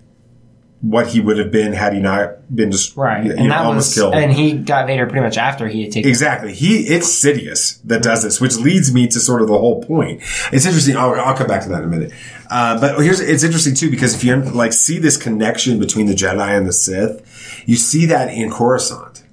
[0.81, 3.24] what he would have been had he not been just Right.
[3.24, 4.14] you and know, that almost was killed.
[4.14, 6.53] and he got Vader pretty much after he had taken Exactly.
[6.53, 8.29] He it's Sidious that does mm-hmm.
[8.29, 10.20] this, which leads me to sort of the whole point.
[10.53, 10.97] It's interesting.
[10.97, 12.12] I'll, I'll come back to that in a minute.
[12.51, 16.14] Uh, but here's it's interesting too because if you like see this connection between the
[16.14, 19.24] Jedi and the Sith, you see that in Coruscant.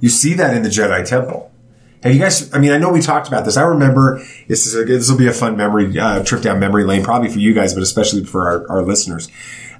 [0.00, 1.50] You see that in the Jedi Temple.
[2.02, 2.52] Have you guys?
[2.54, 3.56] I mean, I know we talked about this.
[3.56, 6.84] I remember this is a, this will be a fun memory uh, trip down memory
[6.84, 9.28] lane, probably for you guys, but especially for our, our listeners.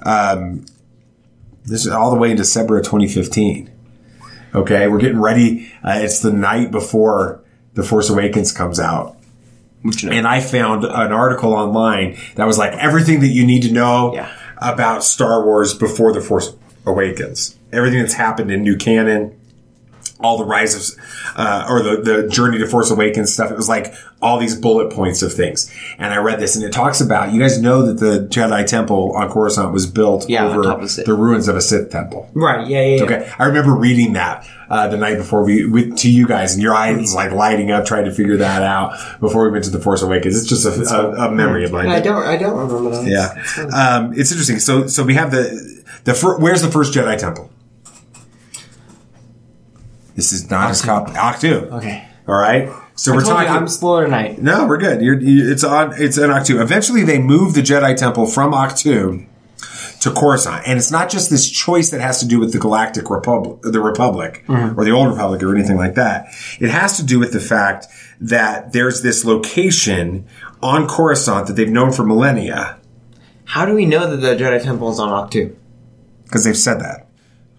[0.02, 0.66] Um,
[1.64, 3.70] this is all the way in December of 2015.
[4.54, 5.72] Okay, we're getting ready.
[5.82, 7.42] Uh, it's the night before
[7.74, 9.16] The Force Awakens comes out.
[10.12, 14.28] And I found an article online that was like everything that you need to know
[14.58, 16.54] about Star Wars before The Force
[16.84, 17.56] Awakens.
[17.72, 19.39] Everything that's happened in new canon,
[20.22, 21.04] all the rise of,
[21.36, 23.50] uh, or the, the journey to Force Awakens stuff.
[23.50, 25.72] It was like all these bullet points of things.
[25.98, 29.16] And I read this and it talks about, you guys know that the Jedi Temple
[29.16, 32.28] on Coruscant was built Yeah, over the the ruins of a Sith temple.
[32.34, 32.66] Right.
[32.68, 32.82] Yeah.
[32.82, 32.96] Yeah.
[32.96, 33.02] yeah.
[33.04, 33.32] Okay.
[33.38, 36.74] I remember reading that, uh, the night before we, with, to you guys and your
[36.74, 40.02] eyes like lighting up trying to figure that out before we went to the Force
[40.02, 40.36] Awakens.
[40.36, 41.88] It's just a, a, a memory of mine.
[41.88, 42.22] I don't.
[42.22, 43.06] I don't remember that.
[43.08, 43.66] Yeah.
[43.74, 44.58] Um, it's interesting.
[44.58, 47.50] So, so we have the, the, fir- where's the first Jedi temple?
[50.20, 51.76] This is not as cop, Ahch-To.
[51.76, 52.06] Okay.
[52.28, 52.68] All right.
[52.94, 53.62] So I we're told you talking.
[53.62, 54.42] I'm slower tonight.
[54.42, 55.00] No, we're good.
[55.00, 55.94] You're, you, it's on.
[55.96, 56.60] It's in Ahch-To.
[56.60, 59.24] Eventually, they move the Jedi Temple from Ahch-To
[60.00, 63.08] to Coruscant, and it's not just this choice that has to do with the Galactic
[63.08, 64.76] Republic, the Republic, Mhm.
[64.76, 66.26] or the Old Republic, or anything like that.
[66.58, 67.86] It has to do with the fact
[68.20, 70.26] that there's this location
[70.62, 72.76] on Coruscant that they've known for millennia
[73.46, 75.56] How do we know that the Jedi Temple is on Ahch-To?
[76.24, 77.06] because they've said that.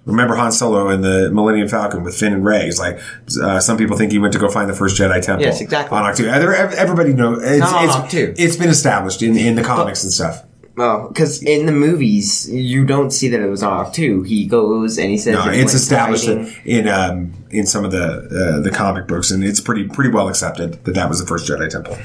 [0.05, 2.67] Remember Han Solo in the Millennium Falcon with Finn and Rey?
[2.67, 2.99] It's like
[3.41, 5.45] uh, some people think he went to go find the first Jedi Temple.
[5.45, 5.95] Yes, exactly.
[5.95, 8.35] On Ahch-To, everybody knows it's, not on it's, Ahch-To.
[8.39, 10.43] it's been established in in the comics and stuff.
[10.75, 14.23] Well, because in the movies, you don't see that it was on Ahch-To.
[14.23, 18.57] He goes and he says No, it's established in in, um, in some of the
[18.57, 21.47] uh, the comic books, and it's pretty pretty well accepted that that was the first
[21.47, 21.95] Jedi Temple.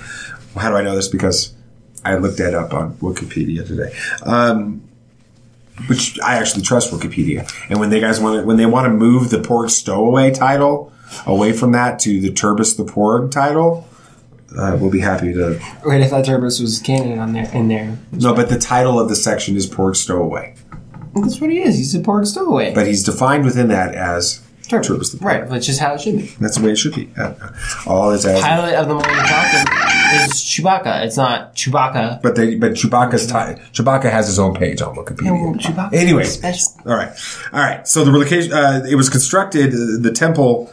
[0.55, 1.09] How do I know this?
[1.09, 1.55] Because
[2.05, 3.97] I looked that up on Wikipedia today.
[4.23, 4.83] Um,
[5.87, 7.51] which I actually trust Wikipedia.
[7.69, 10.93] And when they guys want to, when they want to move the Porg Stowaway title
[11.27, 13.87] away from that to the Turbis the Porg title,
[14.57, 15.61] uh, we'll be happy to.
[15.85, 17.51] Wait, I thought Turbis was canon on there.
[17.53, 20.55] In there, No, but the title of the section is Porg Stowaway,
[21.15, 21.77] that's what he is.
[21.79, 22.75] He's a Porg stowaway.
[22.75, 25.25] but he's defined within that as Turbis the Porg.
[25.25, 26.27] Right, which is how it should be.
[26.41, 27.09] That's the way it should be.
[27.17, 27.35] Uh,
[27.87, 28.41] all is as.
[28.41, 29.73] Pilot of the Millennium Falcon
[30.27, 31.05] is Chewbacca.
[31.05, 32.23] It's not Chewbacca.
[32.23, 35.25] But they, but Chewbacca's ti Chewbacca has his own page on Wikipedia.
[35.27, 36.69] Yeah, well, Chewbacca Anyways, special.
[36.87, 37.13] all right,
[37.53, 37.87] all right.
[37.87, 39.73] So the relocation, uh, it was constructed.
[39.75, 40.73] uh, The temple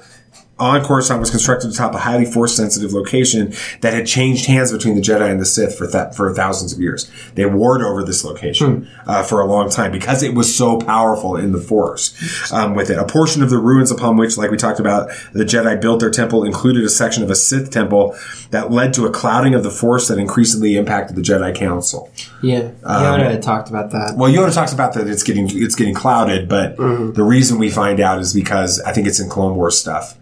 [0.60, 5.02] on Coruscant was constructed atop a highly force-sensitive location that had changed hands between the
[5.02, 7.10] Jedi and the Sith for that for thousands of years.
[7.34, 11.36] They warred over this location uh, for a long time because it was so powerful
[11.36, 12.14] in the Force.
[12.54, 15.44] Um, with it, a portion of the ruins upon which, like we talked about, the
[15.44, 18.16] Jedi built their temple included a section of a Sith temple
[18.52, 22.12] that led to a clouding of the Force that increasingly impacted the Jedi Council.
[22.44, 24.16] Yeah, Um, Yoda had talked about that.
[24.18, 27.14] Well, Yoda talks about that it's getting it's getting clouded, but Mm-hmm.
[27.14, 30.16] the reason we find out is because I think it's in Clone Wars stuff.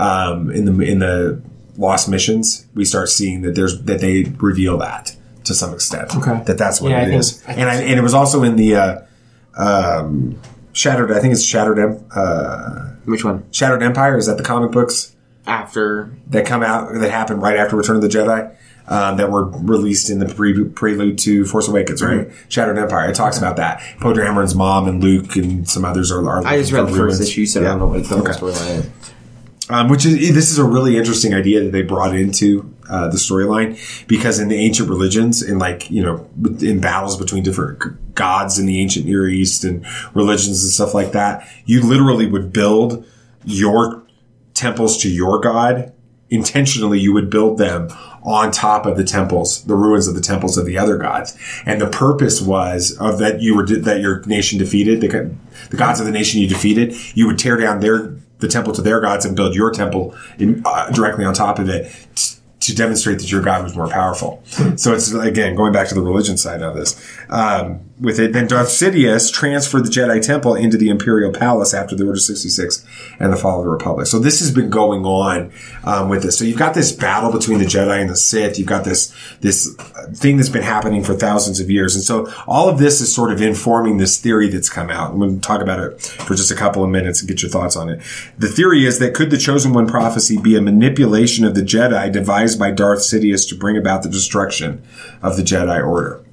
[0.00, 1.42] Um, in the in the
[1.76, 6.14] Lost missions, we start seeing that there's that they reveal that to some extent.
[6.16, 6.42] Okay.
[6.46, 8.14] that that's what Yeah, I it think- is, I think and I, and it was
[8.14, 8.98] also in the uh,
[9.56, 10.38] um,
[10.72, 11.10] Shattered.
[11.12, 11.78] I think it's Shattered.
[11.78, 13.44] Em- Uh, Which one?
[13.50, 15.14] Shattered Empire is that the comic books
[15.46, 18.54] After that come out that happened right after Return of the Jedi.
[18.88, 22.26] Um, that were released in the pre- prelude to Force Awakens, right?
[22.26, 22.48] Mm-hmm.
[22.48, 23.08] Shattered Empire.
[23.10, 23.80] It talks about that.
[24.00, 26.28] Poe Dameron's mom and Luke and some others are.
[26.28, 28.32] are I just read the first issue, so I don't know what the Okay.
[28.32, 28.90] storyline is.
[29.70, 33.16] Um, which is this is a really interesting idea that they brought into uh, the
[33.16, 36.28] storyline because in the ancient religions, in like you know,
[36.60, 41.12] in battles between different gods in the ancient Near East and religions and stuff like
[41.12, 43.06] that, you literally would build
[43.44, 44.02] your
[44.54, 45.92] temples to your god
[46.30, 47.88] intentionally you would build them
[48.22, 51.36] on top of the temples, the ruins of the temples of the other gods.
[51.66, 55.34] And the purpose was of that you were, that your nation defeated, the,
[55.70, 58.82] the gods of the nation you defeated, you would tear down their, the temple to
[58.82, 62.74] their gods and build your temple in, uh, directly on top of it t- to
[62.74, 64.42] demonstrate that your God was more powerful.
[64.76, 67.00] so it's again going back to the religion side of this.
[67.28, 71.94] Um, with it, then Darth Sidious transferred the Jedi Temple into the Imperial Palace after
[71.94, 72.84] the Order 66
[73.18, 74.06] and the fall of the Republic.
[74.06, 75.52] So this has been going on
[75.84, 76.38] um, with this.
[76.38, 78.58] So you've got this battle between the Jedi and the Sith.
[78.58, 79.74] You've got this this
[80.14, 83.32] thing that's been happening for thousands of years, and so all of this is sort
[83.32, 85.12] of informing this theory that's come out.
[85.12, 87.50] I'm going to talk about it for just a couple of minutes and get your
[87.50, 88.00] thoughts on it.
[88.38, 92.10] The theory is that could the Chosen One prophecy be a manipulation of the Jedi
[92.10, 94.82] devised by Darth Sidious to bring about the destruction
[95.22, 96.24] of the Jedi Order?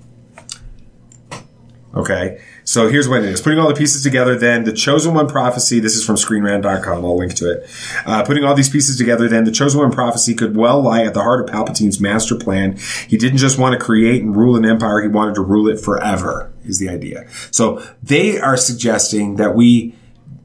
[1.98, 2.42] Okay.
[2.64, 3.42] So here's what it is.
[3.42, 7.06] Putting all the pieces together, then the chosen one prophecy, this is from screenrant.com.
[7.06, 7.70] I'll link to it.
[8.06, 11.14] Uh, putting all these pieces together, then the chosen one prophecy could well lie at
[11.14, 12.78] the heart of Palpatine's master plan.
[13.08, 15.02] He didn't just want to create and rule an empire.
[15.02, 17.28] He wanted to rule it forever is the idea.
[17.52, 19.96] So they are suggesting that we,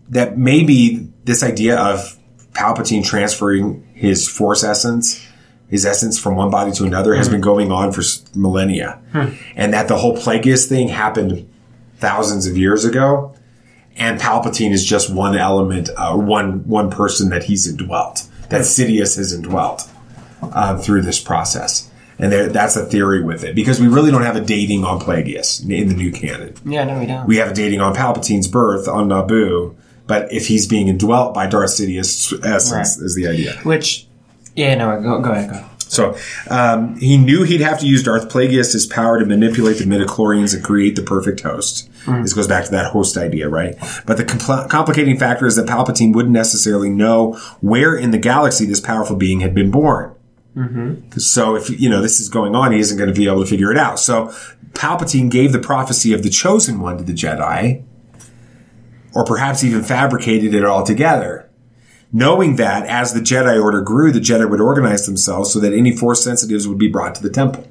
[0.09, 2.19] that maybe this idea of
[2.53, 5.27] Palpatine transferring his force essence
[5.73, 8.03] his essence from one body to another has been going on for
[8.35, 9.01] millennia.
[9.13, 9.29] Hmm.
[9.57, 11.49] And that the whole Plagueis thing happened
[11.97, 13.35] thousands of years ago.
[13.97, 19.17] And Palpatine is just one element, uh, one, one person that he's indwelt, that Sidious
[19.17, 19.89] has indwelt,
[20.43, 21.91] uh, through this process.
[22.19, 25.01] And there, that's a theory with it because we really don't have a dating on
[25.01, 26.55] Plagueis in the new canon.
[26.67, 27.27] Yeah, no, we don't.
[27.27, 29.75] We have a dating on Palpatine's birth on Naboo,
[30.07, 33.05] but if he's being indwelt by Darth Sidious essence Right.
[33.07, 33.55] is the idea.
[33.63, 34.07] Which,
[34.55, 35.57] yeah, no, go, go ahead, go.
[35.57, 35.69] ahead.
[35.79, 36.17] So
[36.49, 40.65] um, he knew he'd have to use Darth Plagueis' power to manipulate the midi-chlorians and
[40.65, 41.91] create the perfect host.
[42.07, 42.23] Mhm.
[42.23, 43.77] This goes back to that host idea, right?
[44.07, 48.65] But the compl- complicating factor is that Palpatine wouldn't necessarily know where in the galaxy
[48.65, 50.13] this powerful being had been born.
[50.57, 51.19] Mm-hmm.
[51.19, 53.47] So if you know this is going on, he isn't going to be able to
[53.51, 53.99] figure it out.
[54.01, 54.33] So
[54.73, 57.83] Palpatine gave the prophecy of the chosen one to the Jedi,
[59.15, 61.51] or perhaps even fabricated it all together.
[62.13, 65.97] Knowing that as the Jedi Order grew, the Jedi would organize themselves so that any
[65.97, 67.67] Force sensitives would be brought to the temple.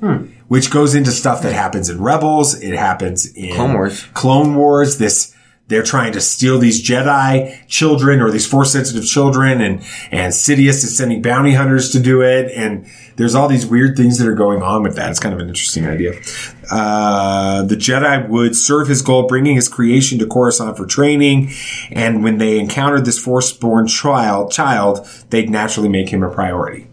[0.00, 0.26] Hmm.
[0.48, 2.60] Which goes into stuff that happens in Rebels.
[2.60, 4.04] It happens in Clone Wars.
[4.12, 4.98] Clone Wars.
[4.98, 5.34] This
[5.68, 9.80] they're trying to steal these Jedi children or these Force sensitive children, and
[10.12, 12.52] and Sidious is sending bounty hunters to do it.
[12.52, 12.86] And
[13.16, 15.10] there's all these weird things that are going on with that.
[15.10, 16.12] It's kind of an interesting idea.
[16.70, 21.50] Uh, the Jedi would serve his goal, bringing his creation to Coruscant for training.
[21.90, 26.86] And when they encountered this Force-born child, child, they'd naturally make him a priority.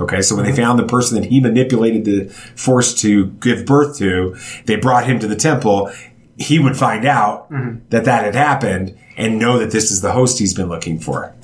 [0.00, 3.98] Okay, so when they found the person that he manipulated the Force to give birth
[3.98, 4.34] to,
[4.64, 5.92] they brought him to the temple.
[6.40, 7.86] He would find out mm-hmm.
[7.90, 11.34] that that had happened and know that this is the host he's been looking for.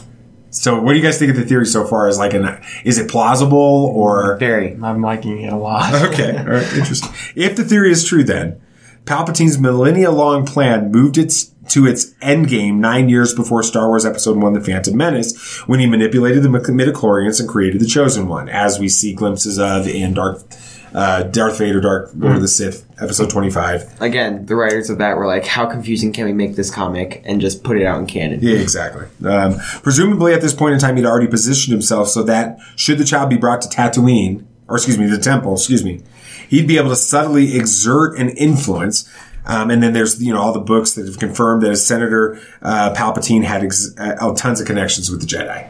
[0.51, 2.09] So, what do you guys think of the theory so far?
[2.09, 4.73] Is like an is it plausible or very?
[4.83, 5.95] I'm liking it a lot.
[6.07, 7.13] Okay, all right, interesting.
[7.35, 8.61] If the theory is true, then
[9.05, 14.55] Palpatine's millennia-long plan moved its to its endgame nine years before Star Wars Episode One:
[14.55, 18.89] The Phantom Menace, when he manipulated the midi-chlorians and created the Chosen One, as we
[18.89, 24.01] see glimpses of in Darth uh, Darth Vader, Dark Lord of the Sith, Episode Twenty-five.
[24.01, 27.39] Again, the writers of that were like, "How confusing can we make this comic and
[27.39, 29.05] just put it out in canon?" Yeah, exactly.
[29.29, 33.05] Um, presumably, at this point in time, he'd already positioned himself so that should the
[33.05, 36.01] child be brought to Tatooine, or excuse me, the temple, excuse me,
[36.49, 39.07] he'd be able to subtly exert an influence.
[39.45, 42.41] Um, and then there's you know all the books that have confirmed that as Senator
[42.63, 45.69] uh, Palpatine had ex- uh, tons of connections with the Jedi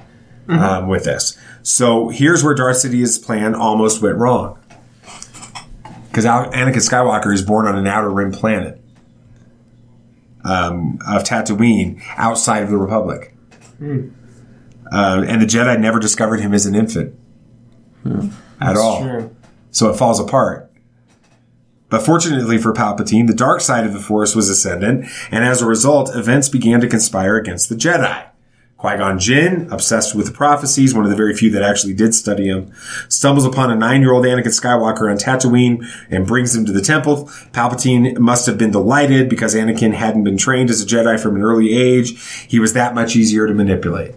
[0.48, 1.36] um, with this.
[1.62, 4.58] So here's where Darth Sidious's plan almost went wrong.
[6.16, 8.80] Because Anakin Skywalker is born on an outer rim planet
[10.44, 13.34] um, of Tatooine outside of the Republic.
[13.76, 14.08] Hmm.
[14.90, 17.14] Uh, and the Jedi never discovered him as an infant
[18.62, 19.02] at all.
[19.02, 19.36] true.
[19.72, 20.72] So it falls apart.
[21.90, 25.66] But fortunately for Palpatine, the dark side of the Force was ascendant, and as a
[25.66, 28.26] result, events began to conspire against the Jedi.
[28.78, 32.46] Qui-Gon Jinn, obsessed with the prophecies, one of the very few that actually did study
[32.48, 32.72] him,
[33.08, 37.24] stumbles upon a nine-year-old Anakin Skywalker on Tatooine and brings him to the temple.
[37.52, 41.42] Palpatine must have been delighted because Anakin hadn't been trained as a Jedi from an
[41.42, 42.20] early age.
[42.48, 44.14] He was that much easier to manipulate.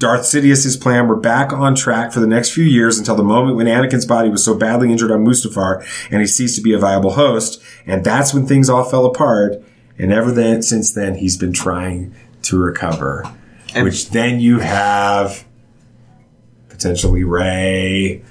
[0.00, 3.56] Darth Sidious's plan were back on track for the next few years until the moment
[3.56, 6.78] when Anakin's body was so badly injured on Mustafar and he ceased to be a
[6.78, 7.62] viable host.
[7.86, 9.62] And that's when things all fell apart.
[9.96, 13.24] And ever then, since then, he's been trying to recover.
[13.82, 15.44] Which then you have
[16.68, 18.22] potentially Rey,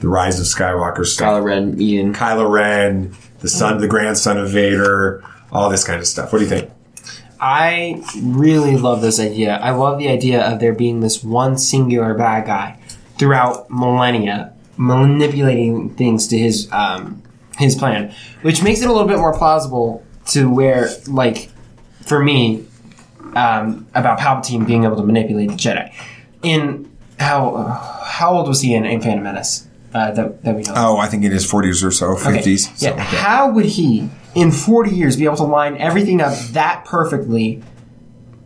[0.00, 1.28] the rise of Skywalker stuff.
[1.28, 2.14] Kylo Ren, Ian.
[2.14, 6.32] Kylo Ren, the son, the grandson of Vader, all this kind of stuff.
[6.32, 6.70] What do you think?
[7.40, 9.56] I really love this idea.
[9.56, 12.78] I love the idea of there being this one singular bad guy
[13.18, 17.22] throughout millennia, manipulating things to his um,
[17.58, 21.50] his plan, which makes it a little bit more plausible to where, like,
[22.02, 22.64] for me,
[23.36, 25.92] um, about Palpatine being able to manipulate the Jedi.
[26.42, 27.64] In how
[28.04, 29.68] how old was he in, in Phantom Menace?
[29.94, 30.72] Uh, that, that we know.
[30.74, 32.24] Oh, I think in his 40s or so, 50s.
[32.24, 32.74] Okay.
[32.78, 32.90] Yeah.
[32.92, 33.00] like.
[33.00, 37.62] How would he, in 40 years, be able to line everything up that perfectly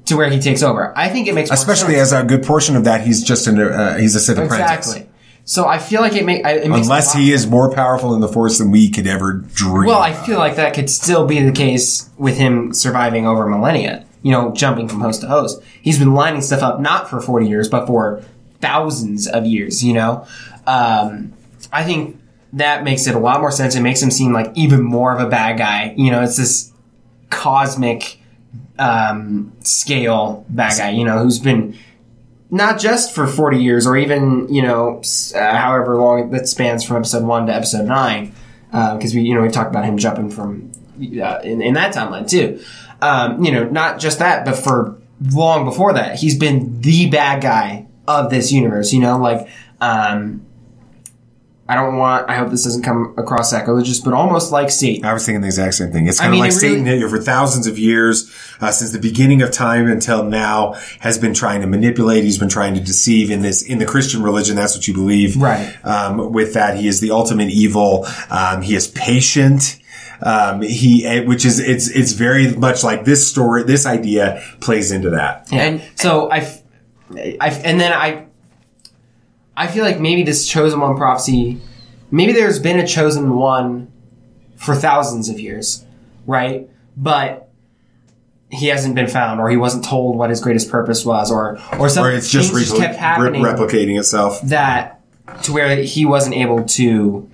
[0.06, 0.92] to where he takes over?
[0.98, 2.12] I think it makes more Especially sense.
[2.12, 4.58] as a good portion of that, he's just an, uh, he's a Sith apprentice.
[4.92, 5.08] exactly.
[5.44, 8.26] So I feel like it, I- it makes Unless he is more powerful in the
[8.28, 9.86] Force than we could ever dream.
[9.86, 14.04] Well, I feel like that could still be the case with him surviving over millennia.
[14.26, 15.62] You know, jumping from host to host.
[15.80, 18.22] He's been lining stuff up not for 40 years, but for
[18.60, 20.26] thousands of years, you know?
[20.66, 21.32] Um,
[21.72, 22.20] I think
[22.52, 23.74] that makes it a lot more sense.
[23.76, 25.94] It makes him seem like even more of a bad guy.
[25.96, 26.72] You know, it's this
[27.30, 28.18] cosmic
[28.78, 31.76] um, scale bad guy, you know, who's been
[32.50, 35.02] not just for 40 years or even, you know,
[35.34, 38.32] uh, however long that spans from episode 1 to episode 9.
[38.70, 42.28] Because we, you know, we talked about him jumping from uh, in, in that timeline
[42.28, 42.60] too.
[43.02, 45.00] Um, you know, not just that, but for
[45.32, 48.92] long before that, he's been the bad guy of this universe.
[48.92, 49.48] You know, like
[49.80, 50.46] um,
[51.68, 52.30] I don't want.
[52.30, 55.04] I hope this doesn't come across sacrilegious, but almost like Satan.
[55.04, 56.06] I was thinking the exact same thing.
[56.06, 59.42] It's I kind of like really- Satan for thousands of years, uh, since the beginning
[59.42, 62.22] of time until now, has been trying to manipulate.
[62.22, 64.54] He's been trying to deceive in this in the Christian religion.
[64.54, 65.76] That's what you believe, Right.
[65.84, 68.06] Um, with that, he is the ultimate evil.
[68.30, 69.78] Um, he is patient.
[70.22, 73.62] Um, he, eh, which is it's it's very much like this story.
[73.64, 75.52] This idea plays into that.
[75.52, 76.62] And so I, f-
[77.14, 78.26] I f- and then I,
[79.56, 81.60] I feel like maybe this chosen one prophecy,
[82.10, 83.90] maybe there's been a chosen one
[84.56, 85.84] for thousands of years,
[86.26, 86.68] right?
[86.96, 87.48] But
[88.50, 91.78] he hasn't been found, or he wasn't told what his greatest purpose was, or or
[91.80, 92.16] Or something.
[92.16, 94.40] it's just, things repli- kept happening re- replicating itself.
[94.42, 95.00] that
[95.42, 97.28] to where he wasn't able to.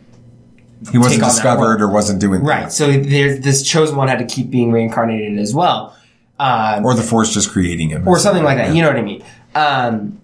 [0.90, 2.48] He wasn't discovered or wasn't doing that.
[2.48, 2.72] Right.
[2.72, 5.96] So there, this chosen one had to keep being reincarnated as well.
[6.38, 8.74] Um, or the Force just creating him, or something like that.
[8.74, 9.22] You know what I mean?
[9.54, 10.20] Um,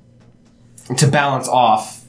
[0.96, 2.04] to balance off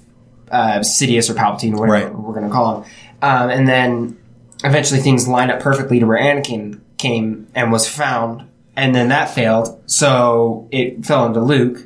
[0.49, 2.91] uh, Sidious or Palpatine, or whatever we're going to call him,
[3.21, 4.17] um, and then
[4.63, 9.29] eventually things lined up perfectly to where Anakin came and was found, and then that
[9.29, 11.83] failed, so it fell into Luke,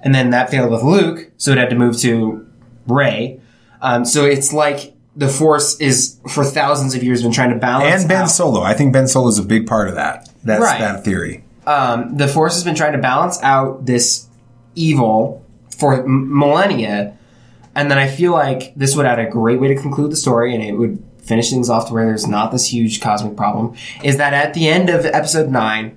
[0.00, 2.48] and then that failed with Luke, so it had to move to
[2.86, 3.40] Rey.
[3.82, 8.00] Um, so it's like the Force is for thousands of years been trying to balance
[8.02, 8.62] and Ben out- Solo.
[8.62, 10.28] I think Ben Solo is a big part of that.
[10.44, 10.80] That's Right.
[10.80, 11.44] that theory.
[11.66, 14.24] um, the Force has been trying to balance out this
[14.74, 15.42] evil
[15.76, 17.12] for m- millennia,
[17.74, 20.54] and then I feel like this would add a great way to conclude the story,
[20.54, 23.74] and it would finish things off to where there's not this huge cosmic problem.
[24.02, 25.92] Is that at the end of Episode Nine,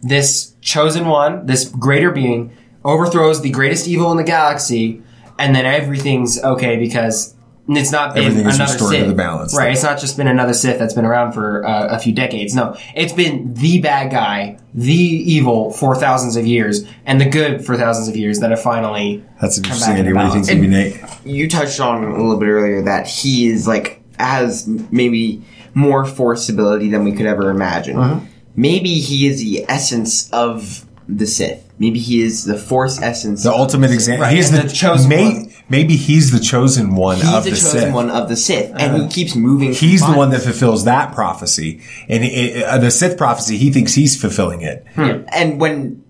[0.00, 2.50] this chosen one, this greater being,
[2.84, 5.02] overthrows the greatest evil in the galaxy,
[5.38, 7.34] and then everything's okay because.
[7.76, 9.08] It's not been Everything is another restored to Sith.
[9.08, 9.56] the balance.
[9.56, 9.72] right?
[9.72, 12.54] It's not just been another Sith that's been around for uh, a few decades.
[12.54, 17.64] No, it's been the bad guy, the evil for thousands of years, and the good
[17.64, 19.24] for thousands of years that have finally.
[19.40, 19.90] That's come interesting.
[19.92, 21.24] back Andy, into what do you think, balance.
[21.24, 21.32] Nate?
[21.34, 25.42] you touched on a little bit earlier that he is like has maybe
[25.74, 27.96] more force ability than we could ever imagine.
[27.96, 28.20] Uh-huh.
[28.56, 31.64] Maybe he is the essence of the Sith.
[31.78, 33.44] Maybe he is the force essence.
[33.44, 34.24] The ultimate example.
[34.24, 35.49] Right, He's and the, chosen may, one.
[35.70, 37.94] Maybe he's the chosen one He's of the the chosen Sith.
[37.94, 39.08] one of the Sith, and he uh-huh.
[39.08, 39.72] keeps moving.
[39.72, 43.56] He's the one that fulfills that prophecy, and it, uh, the Sith prophecy.
[43.56, 44.84] He thinks he's fulfilling it.
[44.98, 45.22] Yeah.
[45.32, 46.02] And when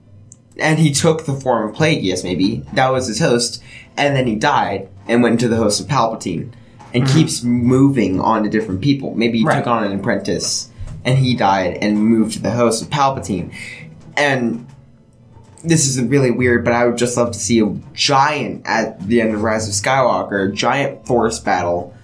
[0.59, 3.63] and he took the form of Plagueis, maybe that was his host,
[3.99, 6.53] and then he died and went into the host of Palpatine,
[6.95, 7.19] and mm-hmm.
[7.19, 9.15] keeps moving on to different people.
[9.15, 10.71] Maybe he took on an apprentice,
[11.05, 13.55] and he died and moved to the host of Palpatine,
[14.17, 14.67] and.
[15.63, 19.21] This is really weird, but I would just love to see a giant at the
[19.21, 21.95] end of Rise of Skywalker, a giant force battle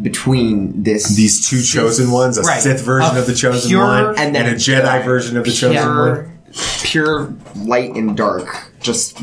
[0.00, 2.60] between this These two chosen ones, a Right.
[2.62, 5.44] Sith version A of the chosen pure- one, and and, then a Jedi version of
[5.44, 6.38] the chosen one.
[6.84, 9.18] pure light and dark, just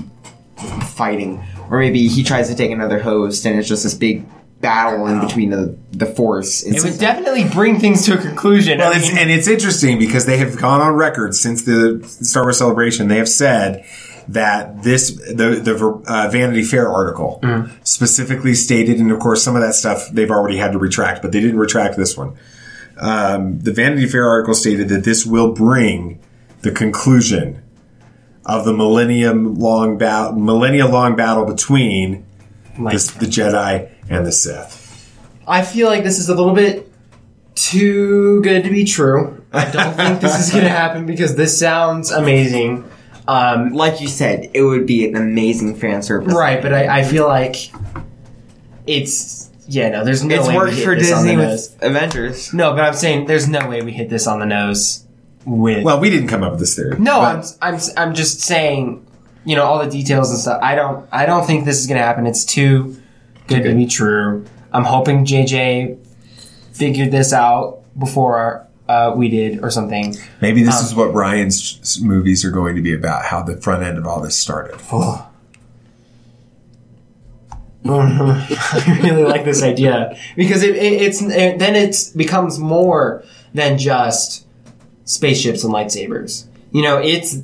[0.96, 1.44] fighting.
[1.70, 4.26] Or maybe he tries to take another host, and it's just this big
[4.62, 6.64] battle in between the the force.
[6.64, 8.80] It would definitely bring things to a conclusion.
[8.80, 12.44] Well, I it's, and it's interesting because they have gone on record since the Star
[12.44, 13.08] Wars Celebration.
[13.08, 13.86] They have said
[14.28, 17.74] that this the the uh, Vanity Fair article Mm-hmm.
[17.84, 21.32] specifically stated, and of course some of that stuff they've already had to retract, but
[21.32, 22.36] they didn't retract this one.
[23.00, 26.20] Um, the Vanity Fair article stated that this will bring
[26.62, 27.62] the conclusion
[28.46, 32.26] of the millennium long battle, millennia long battle between
[32.78, 34.84] the, the Jedi and the Sith.
[35.48, 36.92] I feel like this is a little bit
[37.56, 39.44] too good to be true.
[39.54, 42.90] I don't think this is gonna happen because this sounds amazing.
[43.28, 46.34] Um, like you said, it would be an amazing fan service.
[46.34, 47.56] Right, but I, I feel like
[48.86, 50.04] it's yeah no.
[50.06, 51.78] There's no It's way we worked hit for this on Disney the with.
[51.82, 52.54] Avengers.
[52.54, 55.06] No, but I'm saying there's no way we hit this on the nose
[55.46, 55.84] with.
[55.84, 56.98] Well, we didn't come up with this theory.
[57.00, 59.06] no, but- I'm I'm I'm just saying,
[59.46, 60.60] you know, all the details and stuff.
[60.62, 62.26] I don't I don't think this is gonna happen.
[62.28, 62.96] It's too
[63.48, 64.46] good to be true.
[64.72, 65.98] I'm hoping JJ
[66.74, 70.16] figured this out before uh, we did or something.
[70.42, 73.26] Maybe this Um, is what Rian's movies are going to be about.
[73.26, 74.80] How the front end of all this started.
[77.90, 83.24] I really like this idea because it, it, it's it, then it becomes more
[83.54, 84.46] than just
[85.06, 86.48] spaceships and lightsabers.
[86.72, 87.36] You know, it's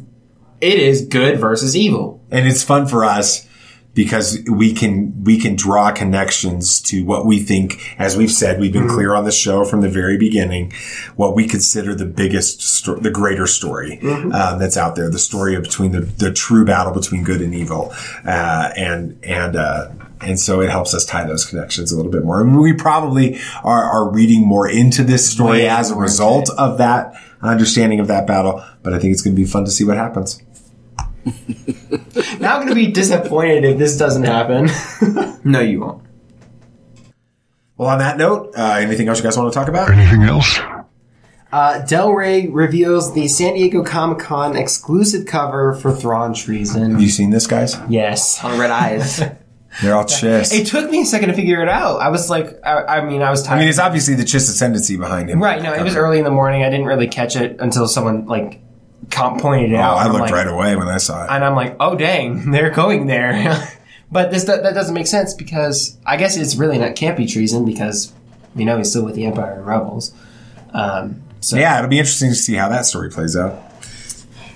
[0.59, 2.19] it is good versus evil.
[2.29, 3.47] and it's fun for us
[3.93, 8.73] because we can we can draw connections to what we think as we've said we've
[8.73, 10.71] been clear on the show from the very beginning
[11.15, 15.55] what we consider the biggest sto- the greater story uh, that's out there the story
[15.55, 17.93] of between the, the true battle between good and evil
[18.25, 19.89] uh, and and uh,
[20.21, 22.41] and so it helps us tie those connections a little bit more.
[22.41, 27.13] And we probably are, are reading more into this story as a result of that
[27.41, 28.63] understanding of that battle.
[28.83, 30.41] But I think it's going to be fun to see what happens.
[32.39, 34.69] Now I'm going to be disappointed if this doesn't happen.
[35.45, 36.01] No, you won't.
[37.75, 39.91] Well, on that note, uh, anything else you guys want to talk about?
[39.91, 40.57] Anything else?
[41.51, 46.91] Uh, Del Rey reveals the San Diego Comic Con exclusive cover for Thrawn Treason.
[46.93, 47.75] Have you seen this, guys?
[47.89, 48.41] Yes.
[48.41, 49.17] On red eyes.
[49.81, 50.57] They're all chiss.
[50.57, 51.99] It took me a second to figure it out.
[51.99, 53.57] I was like, I, I mean, I was tired.
[53.57, 55.43] I mean, it's obviously the chiss ascendancy behind him.
[55.43, 56.63] Right, no, it was early in the morning.
[56.63, 58.61] I didn't really catch it until someone like
[59.13, 59.97] com- pointed it Oh, out.
[59.97, 61.29] I I'm looked like- right away when I saw it.
[61.31, 63.69] and I'm like, oh dang, they're going there.
[64.11, 67.65] but this that doesn't make sense because I guess it's really not can't be treason
[67.65, 68.11] because
[68.55, 70.13] you know he's still with the Empire and Rebels.
[70.73, 73.59] Um, so yeah, it'll be interesting to see how that story plays out.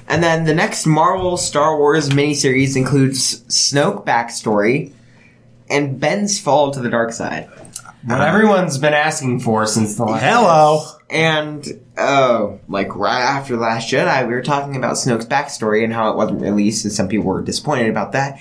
[0.10, 4.94] And then the next Marvel Star Wars miniseries includes Snoke backstory
[5.70, 7.50] and Ben's fall to the dark side.
[8.06, 10.24] What everyone's been asking for since the last.
[10.24, 10.84] Hello.
[11.10, 11.66] And
[11.98, 16.18] uh, like right after Last Jedi, we were talking about Snoke's backstory and how it
[16.18, 18.40] wasn't released, and some people were disappointed about that.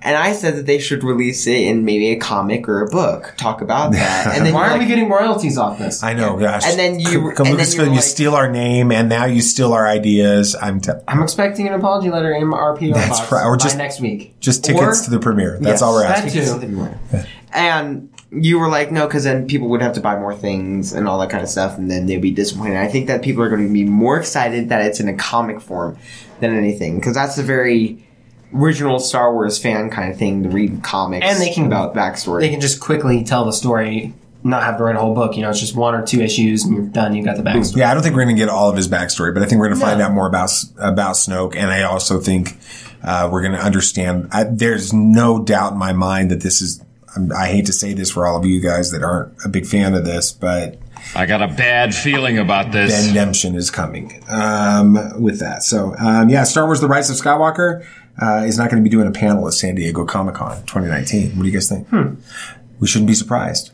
[0.00, 3.32] And I said that they should release it in maybe a comic or a book,
[3.38, 4.36] talk about that.
[4.36, 6.02] And then Why you're are we getting royalties off this?
[6.02, 6.62] I know, gosh.
[6.66, 9.24] And then you- come and then Lucasfilm, you're you like- steal our name, and now
[9.24, 10.54] you steal our ideas.
[10.60, 13.62] I'm te- I'm expecting an apology letter in our PO That's box right, or by
[13.64, 14.38] just- next week.
[14.40, 15.52] just tickets Or- to the premiere.
[15.60, 15.82] That's Yes.
[15.82, 16.60] all we're That asking.
[16.60, 17.24] too.
[17.52, 21.06] And you were like, no, because then people would have to buy more things and
[21.08, 22.76] all that kind of stuff, and then they'd be disappointed.
[22.76, 25.60] I think that people are going to be more excited that it's in a comic
[25.60, 25.96] form
[26.40, 28.04] than anything, because that's a very
[28.54, 32.40] original Star Wars fan kind of thing to read comics And they can- about backstory.
[32.40, 35.36] They can just quickly tell the story, not have to write a whole book.
[35.36, 37.14] You know, it's just one or two issues, and you're done.
[37.14, 37.76] You got the backstory.
[37.78, 39.58] Yeah, I don't think we're going to get all of his backstory, but I think
[39.60, 42.58] we're going to find out more about about Snoke, and I also think
[43.02, 44.28] uh, we're going to understand.
[44.32, 46.83] I, there's no doubt in my mind that this is.
[47.16, 49.94] I'm- hate to say this for all of you guys that aren't a big fan
[49.94, 50.78] of this, but
[51.14, 52.90] I got a bad feeling about this.
[52.90, 55.62] Bendemption is coming um, with that.
[55.62, 57.86] So, um, yeah, Star Wars: The Rise of Skywalker
[58.20, 61.36] uh, is not going to be doing a panel at San Diego Comic Con 2019.
[61.36, 61.88] What do you guys think?
[62.80, 63.70] We shouldn't be surprised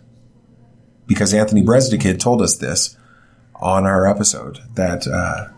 [1.06, 2.96] because Anthony Breznican told us this
[3.56, 5.48] on our episode that uh,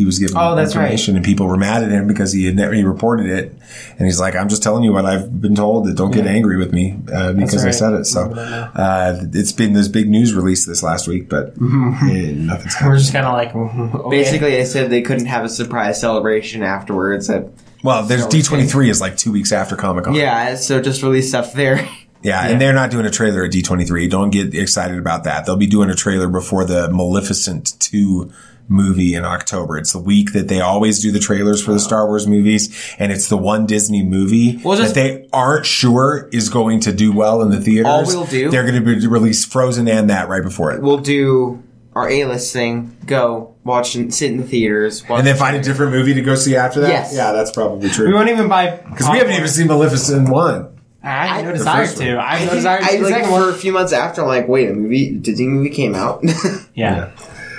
[0.00, 0.84] he was given Oh, that's right.
[0.84, 3.52] information and people were mad at him because he had never he reported it
[3.98, 5.86] and he's like, I'm just telling you what I've been told.
[5.86, 6.30] That don't get Yeah.
[6.32, 8.04] angry with me uh, because I said it.
[8.06, 12.96] So uh, it's been this big news release this last week, but eh, nothing's We're
[12.98, 14.10] just kind of like, okay.
[14.10, 17.28] Basically, they said they couldn't have a surprise celebration afterwards.
[17.30, 17.48] At,
[17.84, 20.14] Well, there's D23 is like two weeks after Comic Con.
[20.14, 21.86] yeah, so just release stuff there.
[22.22, 24.10] Yeah, and they're not doing a trailer at D23.
[24.10, 25.46] Don't get excited about that.
[25.46, 28.30] They'll be doing a trailer before the Maleficent 2
[28.70, 29.76] movie in October.
[29.76, 33.12] It's the week that they always do the trailers for the Star Wars movies, and
[33.12, 37.42] it's the one Disney movie Well, that they aren't sure is going to do well
[37.42, 37.86] in the theaters.
[37.86, 40.80] All we'll do- They're going to be release Frozen and that right before it.
[40.80, 41.62] We'll do
[41.94, 45.06] our A list thing, go, watch, and sit in the theaters.
[45.08, 46.88] Watch And then find a different movie to go see after that?
[46.88, 47.12] Yes.
[47.14, 48.06] Yeah, that's probably true.
[48.06, 50.76] we won't even buy Because we haven't even seen Maleficent 1.
[51.02, 52.06] I have no the desire first one.
[52.08, 52.20] to.
[52.20, 52.84] I have no I, desire to.
[52.84, 55.46] I see the like for a few months after, I'm like, wait, a movie, Disney
[55.48, 56.22] movie came out.
[56.74, 57.10] Yeah.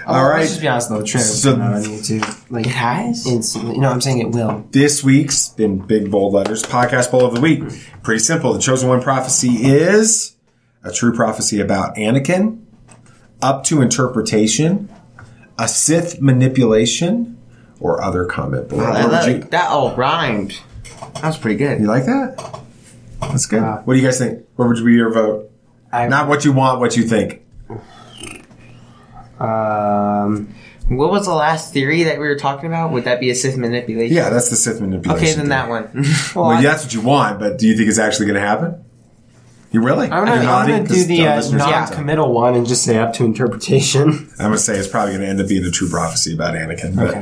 [0.07, 0.39] All Oh, right.
[0.39, 1.01] Let's just be honest though.
[1.01, 2.37] The So- out on YouTube.
[2.49, 3.25] Like it has.
[3.27, 3.75] instantly.
[3.75, 4.65] You know, I'm saying it will.
[4.71, 7.63] This week's been big bold letters podcast poll of the week.
[8.03, 8.53] Pretty simple.
[8.53, 10.35] The chosen one prophecy is
[10.83, 12.59] a true prophecy about Anakin,
[13.41, 14.89] up to interpretation,
[15.59, 17.37] a Sith manipulation,
[17.79, 18.67] or other comment.
[18.71, 20.59] Oh, would like- you, that all rhymed.
[21.15, 21.79] That was pretty good.
[21.79, 22.43] you like that?
[23.21, 23.61] That's good.
[23.61, 23.81] Wow.
[23.85, 24.45] What do you guys think?
[24.55, 25.51] What would be your vote?
[25.91, 27.40] I, Not what you want, what you think.
[29.41, 30.53] Um,
[30.89, 32.91] What was the last theory that we were talking about?
[32.91, 34.15] Would that be a Sith manipulation?
[34.15, 35.23] Yeah, that's the Sith manipulation.
[35.25, 35.89] Okay, then that one.
[36.35, 38.83] Well, yeah, that's what you want, but do you think it's actually going to happen?
[39.73, 40.11] You really?
[40.11, 41.81] I'm gonna, You're I'm gonna do 'Cause the uh, listeners can't tell.
[41.87, 44.09] non-committal one and just say up to interpretation.
[44.37, 46.93] I'm gonna say it's probably gonna end up being a true prophecy about Anakin.
[46.93, 47.15] But,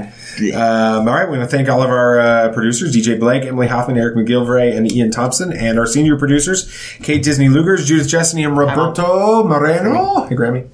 [0.60, 4.00] um, all right, we're gonna thank all of our uh, producers: DJ Blake, Emily Hoffman,
[4.00, 6.68] Eric McGilvray, and Ian Thompson, and our senior producers:
[7.04, 10.26] Kate Disney Lugers, Judith Chesney, and Roberto Moreno.
[10.26, 10.68] Hey, Grammy.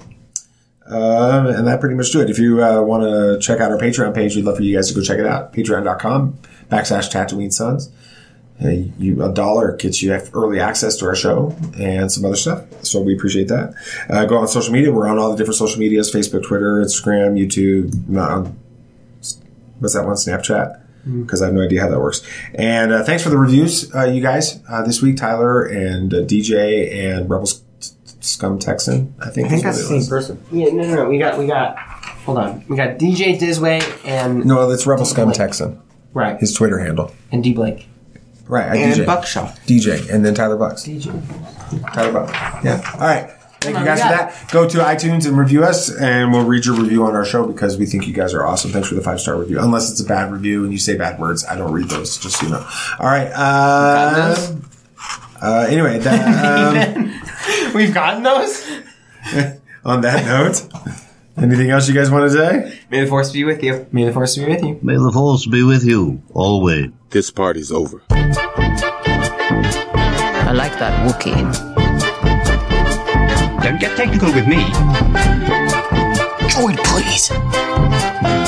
[0.88, 2.30] Um, and that pretty much do it.
[2.30, 4.88] If you uh, want to check out our Patreon page, we'd love for you guys
[4.88, 5.52] to go check it out.
[5.52, 6.38] Patreon.com
[6.70, 7.90] backslash Tatooine Sons.
[8.64, 8.68] Uh,
[8.98, 12.64] you, a dollar gets you early access to our show and some other stuff.
[12.82, 13.74] So we appreciate that.
[14.08, 14.92] Uh, go on social media.
[14.92, 18.08] We're on all the different social medias: Facebook, Twitter, Instagram, YouTube.
[18.08, 18.58] Not on,
[19.78, 20.14] what's that one?
[20.14, 20.82] Snapchat.
[21.04, 22.20] Because I have no idea how that works.
[22.54, 25.16] And uh, thanks for the reviews, uh, you guys, uh, this week.
[25.16, 27.62] Tyler and uh, DJ and Rebels
[28.26, 29.14] Scum Texan.
[29.20, 29.46] I think.
[29.46, 30.42] I think that's the same person.
[30.52, 31.08] Yeah, no, no, no.
[31.08, 31.78] We got, we got.
[31.78, 32.64] Hold on.
[32.68, 35.36] We got DJ Disway and No, it's Rebel Scum Blake.
[35.36, 35.80] Texan.
[36.12, 36.38] Right.
[36.40, 37.14] His Twitter handle.
[37.30, 37.86] and D Blake.
[38.48, 38.66] Right.
[38.70, 39.06] I And DJ.
[39.06, 39.56] Buckshot.
[39.66, 40.84] DJ, and then Tyler Bucks.
[40.84, 41.12] DJ.
[41.94, 42.32] Tyler Bucks.
[42.64, 42.80] Yeah.
[42.94, 43.30] All right.
[43.60, 44.50] Thank you guys for that.
[44.52, 47.76] Go to iTunes and review us, and we'll read your review on our show because
[47.76, 48.70] we think you guys are awesome.
[48.70, 49.58] Thanks for the five star review.
[49.60, 52.16] Unless it's a bad review and you say bad words, I don't read those.
[52.18, 52.64] Just so you know.
[53.00, 53.28] All right.
[53.34, 54.36] Uh,
[55.42, 58.64] uh, anyway, that, um, We've gotten those.
[59.84, 60.66] on that note,
[61.36, 62.80] anything else you guys want to say?
[62.90, 63.86] May the force be with you.
[63.92, 64.78] May the force be with you.
[64.82, 66.90] May the force be with you always.
[67.10, 68.02] This party's over.
[70.48, 71.52] I like that Wookiee.
[73.62, 74.62] Don't get technical with me.
[76.48, 78.45] Droid, please.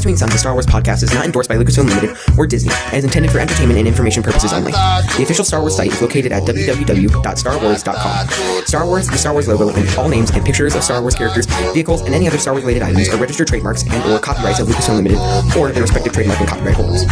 [0.00, 2.94] Tatooine Sons, a Star Wars podcast, is not endorsed by Lucasfilm Limited or Disney and
[2.94, 4.72] is intended for entertainment and information purposes only.
[4.72, 8.64] The official Star Wars site is located at www.starwars.com.
[8.66, 11.44] Star Wars, the Star Wars logo, and all names and pictures of Star Wars characters,
[11.74, 14.68] vehicles, and any other Star Wars related items are registered trademarks and or copyrights of
[14.68, 15.18] Lucasfilm Limited
[15.56, 17.04] or their respective trademark and copyright holders.